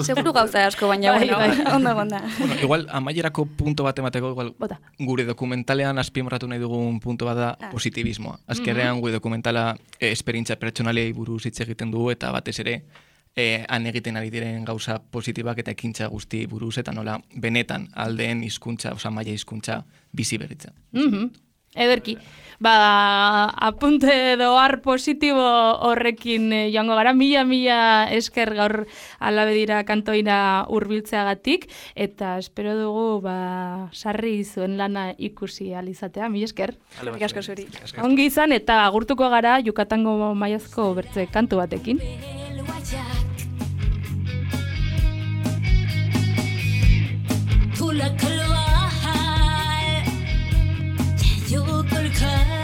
Seguru 0.01 0.33
gauza 0.33 0.65
asko, 0.65 0.87
baina, 0.87 1.11
Bai, 1.11 1.29
bueno, 1.29 1.37
bai. 1.37 1.73
ondo 1.75 1.93
gonda. 1.93 2.23
Bueno, 2.39 2.55
igual, 2.61 2.87
amaierako 2.89 3.45
punto 3.45 3.83
bat 3.83 3.99
emateko, 3.99 4.31
igual, 4.31 4.55
Bota. 4.57 4.79
gure 4.97 5.25
dokumentalean 5.25 5.99
azpimarratu 5.99 6.47
nahi 6.47 6.59
dugun 6.59 6.99
punto 6.99 7.25
bat 7.25 7.37
da 7.37 7.49
Ah. 7.61 7.69
positibismoa. 7.71 8.39
Azkerrean 8.47 8.99
gure 8.99 9.13
dokumentala 9.13 9.75
eh, 9.99 10.11
esperintza 10.11 10.55
pertsonalei 10.55 11.11
buruz 11.13 11.45
hitz 11.45 11.59
egiten 11.61 11.91
dugu 11.91 12.09
eta 12.11 12.31
batez 12.31 12.59
ere 12.59 12.83
eh, 13.35 13.63
han 13.69 13.85
egiten 13.87 14.17
ari 14.17 14.29
diren 14.29 14.65
gauza 14.65 14.99
positibak 15.01 15.57
eta 15.59 15.71
ekintza 15.71 16.07
guzti 16.07 16.45
buruz 16.47 16.77
eta 16.77 16.91
nola 16.91 17.19
benetan 17.35 17.87
aldeen 17.93 18.43
hizkuntza, 18.43 18.93
osa 18.93 19.09
maila 19.11 19.31
hizkuntza 19.31 19.83
bizi 20.11 20.37
berritzen. 20.37 20.73
Mhm. 20.91 21.29
Ederki. 21.75 22.17
Ba, 22.63 23.49
apunte 23.59 24.13
edo 24.33 24.53
har 24.55 24.77
positibo 24.85 25.43
horrekin 25.83 26.45
eh, 26.53 26.69
joango 26.71 26.95
gara, 26.95 27.11
mila 27.11 27.41
mila 27.43 27.79
esker 28.13 28.53
gaur 28.55 28.85
alabedira 29.19 29.81
kantoina 29.83 30.37
hurbiltzeagatik 30.71 31.67
eta 31.95 32.37
espero 32.39 32.77
dugu 32.79 33.19
ba, 33.25 33.89
sarri 33.91 34.45
zuen 34.45 34.77
lana 34.77 35.09
ikusi 35.17 35.73
alizatea, 35.75 36.29
mila 36.29 36.47
esker. 36.47 36.77
Eskerrik 37.01 37.27
asko 37.27 37.43
zuri. 37.43 37.67
Ongi 38.05 38.29
izan 38.31 38.55
eta 38.55 38.85
agurtuko 38.85 39.27
gara 39.33 39.57
Yucatango 39.59 40.33
maiazko 40.33 40.93
bertze 40.95 41.27
kantu 41.27 41.59
batekin. 41.59 41.99
Tú 47.75 47.91
la 47.91 48.07
calor 48.15 48.62
climb 52.23 52.62